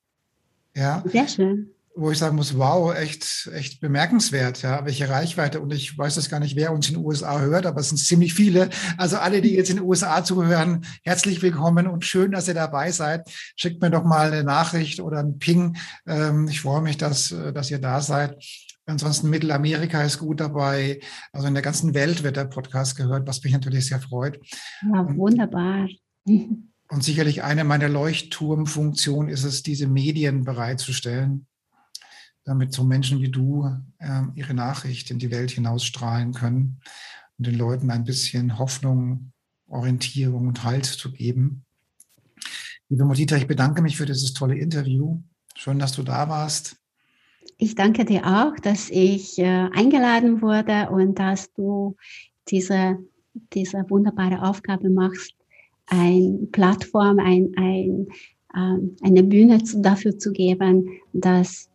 [0.74, 1.02] Ja.
[1.06, 5.60] Sehr schön wo ich sagen muss, wow, echt, echt bemerkenswert, ja, welche Reichweite.
[5.60, 7.98] Und ich weiß das gar nicht, wer uns in den USA hört, aber es sind
[7.98, 8.70] ziemlich viele.
[8.96, 12.90] Also alle, die jetzt in den USA zuhören, herzlich willkommen und schön, dass ihr dabei
[12.92, 13.28] seid.
[13.56, 15.76] Schickt mir doch mal eine Nachricht oder einen Ping.
[16.06, 18.42] Ähm, ich freue mich, dass, dass ihr da seid.
[18.86, 21.00] Ansonsten Mittelamerika ist gut dabei.
[21.32, 24.40] Also in der ganzen Welt wird der Podcast gehört, was mich natürlich sehr freut.
[24.82, 25.88] Ja, wunderbar.
[26.26, 31.46] Und sicherlich eine meiner Leuchtturmfunktionen ist es, diese Medien bereitzustellen
[32.44, 33.68] damit so Menschen wie du
[33.98, 36.80] äh, ihre Nachricht in die Welt hinausstrahlen können
[37.38, 39.32] und den Leuten ein bisschen Hoffnung,
[39.68, 41.64] Orientierung und Halt zu geben.
[42.88, 45.22] Liebe Modita, ich bedanke mich für dieses tolle Interview.
[45.56, 46.76] Schön, dass du da warst.
[47.62, 51.94] Ich danke dir auch, dass ich äh, eingeladen wurde und dass du
[52.48, 52.98] diese,
[53.52, 55.36] diese wunderbare Aufgabe machst,
[55.86, 58.08] eine Plattform, ein, ein,
[58.54, 61.70] äh, eine Bühne zu, dafür zu geben, dass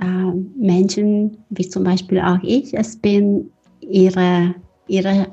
[0.00, 4.56] äh, Menschen, wie zum Beispiel auch ich es bin, ihre,
[4.88, 5.32] ihre,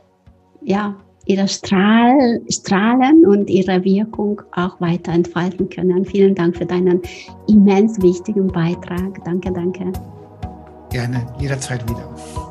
[0.61, 0.95] ja,
[1.32, 6.05] ihre Strahl, Strahlen und ihre Wirkung auch weiter entfalten können.
[6.05, 7.01] Vielen Dank für deinen
[7.47, 9.23] immens wichtigen Beitrag.
[9.23, 9.91] Danke, danke.
[10.89, 12.51] Gerne, jederzeit wieder.